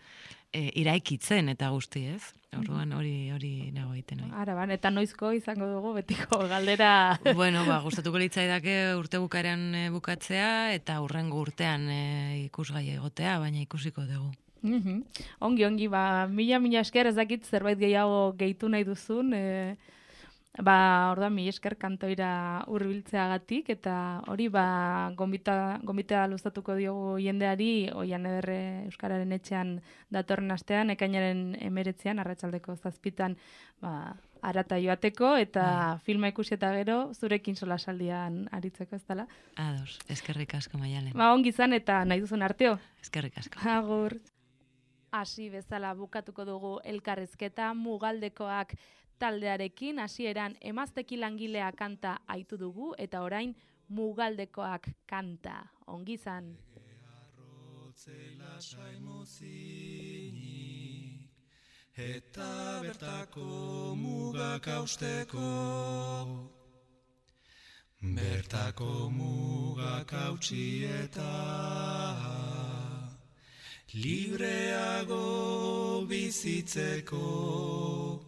e, 0.52 0.72
iraikitzen 0.82 1.50
eta 1.54 1.70
guzti, 1.74 2.06
ez? 2.16 2.34
Orduan 2.58 2.94
hori 2.96 3.30
hori 3.36 3.52
nago 3.76 3.94
egiten 3.94 4.24
hori. 4.24 4.32
Ara, 4.42 4.56
ban, 4.58 4.72
eta 4.74 4.90
noizko 4.94 5.34
izango 5.36 5.68
dugu 5.70 5.94
betiko 6.00 6.40
galdera. 6.50 7.20
bueno, 7.40 7.66
ba, 7.68 7.82
gustatuko 7.86 8.22
litzaidake 8.22 8.78
urte 8.98 9.22
bukaren 9.22 9.70
e, 9.76 9.86
bukatzea 9.94 10.74
eta 10.78 11.00
urrengo 11.04 11.44
urtean 11.44 11.88
e, 11.92 12.02
ikusgai 12.48 12.88
egotea, 12.96 13.38
baina 13.44 13.62
ikusiko 13.66 14.08
dugu. 14.08 14.34
Mm 14.68 15.04
Ongi, 15.40 15.66
ongi, 15.66 15.88
ba, 15.88 16.28
mila, 16.28 16.60
mila 16.60 16.82
esker 16.82 17.08
ezakit 17.08 17.46
zerbait 17.46 17.80
gehiago 17.80 18.34
gehitu 18.38 18.70
nahi 18.70 18.84
duzun, 18.84 19.34
e, 19.34 19.78
ba, 20.58 21.12
orda, 21.12 21.30
mi 21.30 21.48
esker 21.50 21.76
kantoira 21.78 22.64
urbiltzeagatik, 22.74 23.70
eta 23.70 24.24
hori, 24.28 24.48
ba, 24.50 25.12
gombita, 25.18 25.80
gombita 25.84 26.26
luztatuko 26.28 26.76
diogu 26.76 27.18
jendeari, 27.22 27.90
oian 27.94 28.26
ederre 28.26 28.60
Euskararen 28.88 29.32
etxean 29.38 29.78
datorren 30.14 30.52
astean, 30.52 30.90
ekainaren 30.96 31.52
emeretzean, 31.62 32.20
arratsaldeko 32.20 32.76
zazpitan, 32.78 33.38
ba, 33.82 34.16
arata 34.42 34.78
joateko, 34.82 35.36
eta 35.42 35.66
bai. 35.66 36.00
filma 36.06 36.32
ikusi 36.34 36.56
eta 36.56 36.72
gero, 36.76 36.98
zurekin 37.14 37.56
sola 37.56 37.78
saldian 37.78 38.48
aritzeko 38.52 38.96
ez 38.96 39.04
dela. 39.06 39.28
Ados, 39.56 40.00
eskerrik 40.10 40.56
asko 40.58 40.78
maialen. 40.82 41.14
Ba, 41.14 41.34
ongi 41.34 41.52
zan, 41.52 41.74
eta 41.74 42.04
nahi 42.06 42.24
duzun 42.24 42.46
arteo. 42.46 42.78
Eskerrik 43.04 43.38
asko. 43.38 43.62
Agur 43.70 44.18
hasi 45.12 45.50
bezala 45.50 45.96
bukatuko 45.96 46.46
dugu 46.46 46.80
elkarrezketa 46.84 47.74
mugaldekoak 47.74 48.74
taldearekin. 49.20 50.00
Hasieran 50.00 50.56
emazteki 50.62 51.20
langilea 51.20 51.72
kanta 51.72 52.20
aitu 52.28 52.60
dugu 52.60 52.94
eta 52.98 53.22
orain 53.22 53.56
mugaldekoak 53.90 54.90
kanta. 55.08 55.66
Ongizan 55.88 56.58
eta 61.98 62.80
bertako 62.84 63.96
mugak 63.98 64.68
austeko 64.68 65.50
bertako 68.02 69.10
mugak 69.10 70.14
eta 70.14 71.32
libreago 73.94 76.06
bizitzeko. 76.08 78.20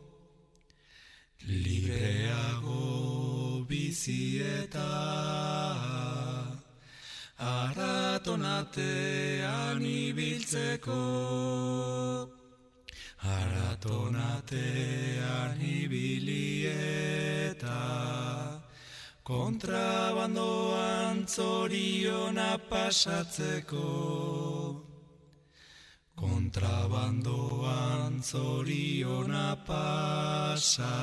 Libreago 1.47 3.65
bizieta. 3.67 4.89
Aratonatean 7.39 9.81
ibiltzeko. 9.83 10.99
Aratonatean 13.19 15.59
ibilieta. 15.59 17.81
Kontrabandoan 19.23 21.27
zoriona 21.27 22.57
pasatzeko 22.69 24.68
kontrabandoan 26.19 28.19
zoriona 28.19 29.55
pasa 29.67 30.99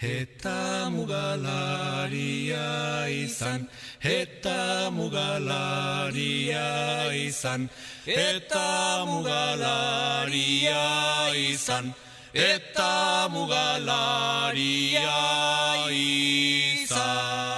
eta 0.00 0.88
mugalaria 0.92 2.68
izan 3.08 3.64
eta 4.04 4.92
mugalaria 4.92 6.68
izan 7.24 7.68
eta 8.04 9.04
mugalaria 9.08 10.84
izan 11.36 11.92
eta 12.32 13.28
mugalaria 13.32 15.16
izan 15.92 17.49